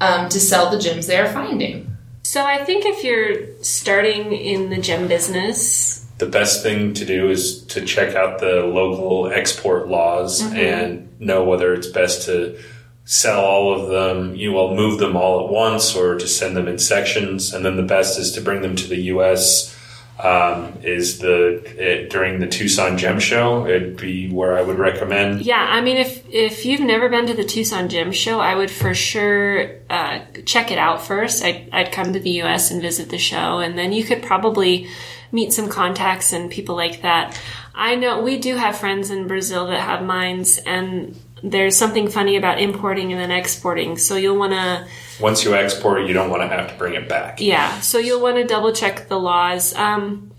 um, 0.00 0.28
to 0.30 0.40
sell 0.40 0.70
the 0.70 0.78
gems 0.78 1.06
they 1.06 1.18
are 1.18 1.30
finding. 1.30 1.86
So 2.22 2.44
I 2.44 2.64
think 2.64 2.84
if 2.86 3.04
you're 3.04 3.62
starting 3.62 4.32
in 4.32 4.70
the 4.70 4.78
gem 4.80 5.08
business, 5.08 6.06
the 6.18 6.26
best 6.26 6.62
thing 6.62 6.92
to 6.94 7.04
do 7.04 7.30
is 7.30 7.64
to 7.66 7.84
check 7.84 8.14
out 8.14 8.40
the 8.40 8.62
local 8.62 9.30
export 9.32 9.88
laws 9.88 10.42
Mm-hmm. 10.42 10.56
and 10.56 11.20
know 11.20 11.44
whether 11.44 11.74
it's 11.74 11.86
best 11.86 12.26
to 12.26 12.58
sell 13.04 13.40
all 13.40 13.74
of 13.78 13.88
them, 13.88 14.34
you 14.36 14.52
will 14.52 14.74
move 14.74 14.98
them 15.00 15.16
all 15.16 15.44
at 15.44 15.50
once 15.52 15.94
or 15.96 16.16
to 16.16 16.28
send 16.28 16.56
them 16.56 16.68
in 16.68 16.78
sections. 16.78 17.52
And 17.52 17.64
then 17.64 17.76
the 17.76 17.82
best 17.82 18.18
is 18.18 18.32
to 18.32 18.40
bring 18.40 18.62
them 18.62 18.76
to 18.76 18.86
the 18.86 19.00
U.S. 19.14 19.74
Um, 20.22 20.78
is 20.82 21.18
the 21.18 21.62
it, 21.76 22.10
during 22.10 22.40
the 22.40 22.46
Tucson 22.46 22.98
Gem 22.98 23.18
Show? 23.20 23.66
It'd 23.66 23.96
be 23.96 24.30
where 24.30 24.56
I 24.58 24.62
would 24.62 24.78
recommend. 24.78 25.42
yeah, 25.42 25.66
I 25.68 25.80
mean 25.80 25.96
if 25.96 26.24
if 26.28 26.64
you've 26.66 26.80
never 26.80 27.08
been 27.08 27.26
to 27.26 27.34
the 27.34 27.44
Tucson 27.44 27.88
Gem 27.88 28.12
Show, 28.12 28.40
I 28.40 28.54
would 28.54 28.70
for 28.70 28.94
sure 28.94 29.70
uh, 29.88 30.20
check 30.44 30.70
it 30.70 30.78
out 30.78 31.02
first. 31.02 31.44
I'd, 31.44 31.68
I'd 31.72 31.92
come 31.92 32.12
to 32.12 32.20
the 32.20 32.30
U.S. 32.42 32.70
and 32.70 32.80
visit 32.82 33.08
the 33.08 33.18
show, 33.18 33.58
and 33.58 33.78
then 33.78 33.92
you 33.92 34.04
could 34.04 34.22
probably 34.22 34.88
meet 35.32 35.52
some 35.52 35.68
contacts 35.68 36.32
and 36.32 36.50
people 36.50 36.76
like 36.76 37.02
that. 37.02 37.40
I 37.74 37.94
know 37.94 38.22
we 38.22 38.38
do 38.38 38.56
have 38.56 38.76
friends 38.76 39.10
in 39.10 39.26
Brazil 39.26 39.66
that 39.68 39.80
have 39.80 40.04
mines, 40.04 40.58
and 40.58 41.16
there's 41.42 41.76
something 41.76 42.08
funny 42.08 42.36
about 42.36 42.60
importing 42.60 43.12
and 43.12 43.20
then 43.20 43.30
exporting. 43.30 43.98
So 43.98 44.16
you'll 44.16 44.38
want 44.38 44.52
to 44.52 44.86
Once 45.20 45.44
you 45.44 45.54
export 45.54 46.06
you 46.06 46.12
don't 46.12 46.30
want 46.30 46.42
to 46.42 46.48
have 46.48 46.70
to 46.70 46.76
bring 46.76 46.94
it 46.94 47.08
back. 47.08 47.40
Yeah, 47.40 47.80
so 47.80 47.98
you'll 47.98 48.22
want 48.22 48.36
to 48.36 48.44
double 48.44 48.72
check 48.72 49.08
the 49.08 49.18
laws. 49.18 49.74
Um, 49.74 50.30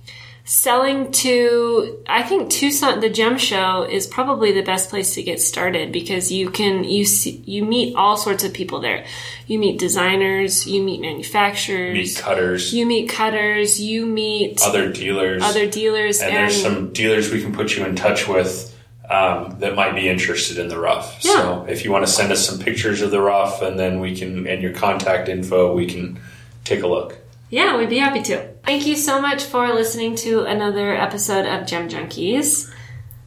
selling 0.44 1.12
to, 1.12 2.04
I 2.08 2.24
think 2.24 2.50
Tucson, 2.50 3.00
the 3.00 3.10
gem 3.10 3.38
show 3.38 3.84
is 3.84 4.08
probably 4.08 4.52
the 4.52 4.64
best 4.64 4.90
place 4.90 5.14
to 5.16 5.24
get 5.24 5.40
started 5.40 5.92
because 5.92 6.32
you 6.32 6.50
can 6.50 6.84
you 6.84 7.06
see, 7.06 7.44
you 7.46 7.64
meet 7.64 7.96
all 7.96 8.18
sorts 8.18 8.44
of 8.44 8.54
people 8.54 8.82
there. 8.82 9.06
You 9.48 9.60
meet 9.60 9.80
designers, 9.80 10.68
you 10.68 10.82
meet 10.82 11.02
manufacturers, 11.02 11.94
Meet 11.94 12.18
cutters, 12.18 12.74
you 12.74 12.86
meet 12.86 13.10
cutters, 13.10 13.80
you 13.80 14.06
meet 14.06 14.62
other 14.62 14.92
dealers, 14.92 15.44
other 15.44 15.68
dealers, 15.68 16.22
and 16.22 16.30
and, 16.30 16.38
there's 16.38 16.62
some 16.62 16.92
dealers 16.92 17.32
we 17.32 17.42
can 17.42 17.54
put 17.54 17.76
you 17.76 17.86
in 17.86 17.96
touch 17.96 18.28
with 18.28 18.71
um, 19.12 19.60
that 19.60 19.76
might 19.76 19.94
be 19.94 20.08
interested 20.08 20.58
in 20.58 20.70
the 20.70 20.80
rough. 20.80 21.18
Yeah. 21.22 21.34
So 21.34 21.66
if 21.68 21.84
you 21.84 21.92
want 21.92 22.06
to 22.06 22.12
send 22.12 22.32
us 22.32 22.48
some 22.48 22.60
pictures 22.60 23.02
of 23.02 23.12
the 23.12 23.22
rough, 23.22 23.62
and 23.62 23.78
then 23.78 24.00
we 24.00 24.16
can 24.16 24.48
and 24.48 24.62
your 24.62 24.74
contact 24.74 25.28
info, 25.28 25.74
we 25.76 25.86
can 25.86 26.20
take 26.64 26.82
a 26.82 26.88
look. 26.88 27.18
Yeah, 27.50 27.78
we'd 27.78 27.90
be 27.90 27.98
happy 27.98 28.22
to. 28.24 28.54
Thank 28.66 28.88
you 28.88 28.96
so 28.96 29.22
much 29.22 29.44
for 29.44 29.68
listening 29.74 30.16
to 30.18 30.44
another 30.44 30.96
episode 30.96 31.46
of 31.46 31.68
Gem 31.68 31.90
Junkies. 31.90 32.74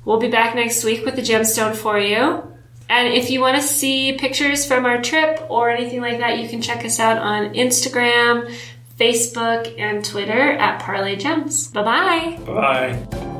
We'll 0.06 0.18
be 0.18 0.28
back 0.28 0.54
next 0.54 0.84
week 0.84 1.04
with 1.04 1.16
the 1.16 1.22
gemstone 1.22 1.74
for 1.74 1.98
you. 1.98 2.50
And 2.88 3.12
if 3.12 3.30
you 3.30 3.40
want 3.40 3.56
to 3.56 3.62
see 3.62 4.16
pictures 4.16 4.66
from 4.66 4.86
our 4.86 5.02
trip 5.02 5.46
or 5.50 5.70
anything 5.70 6.00
like 6.00 6.18
that, 6.18 6.38
you 6.38 6.48
can 6.48 6.62
check 6.62 6.84
us 6.84 7.00
out 7.00 7.18
on 7.18 7.54
Instagram, 7.54 8.54
Facebook, 8.98 9.78
and 9.78 10.04
Twitter 10.04 10.52
at 10.52 10.80
Parlay 10.80 11.16
Gems. 11.16 11.68
Bye 11.68 11.82
bye. 11.82 12.44
Bye. 12.44 13.33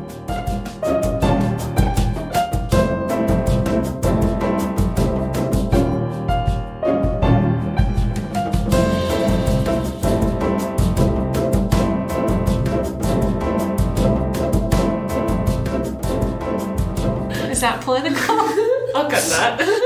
That. 19.31 19.81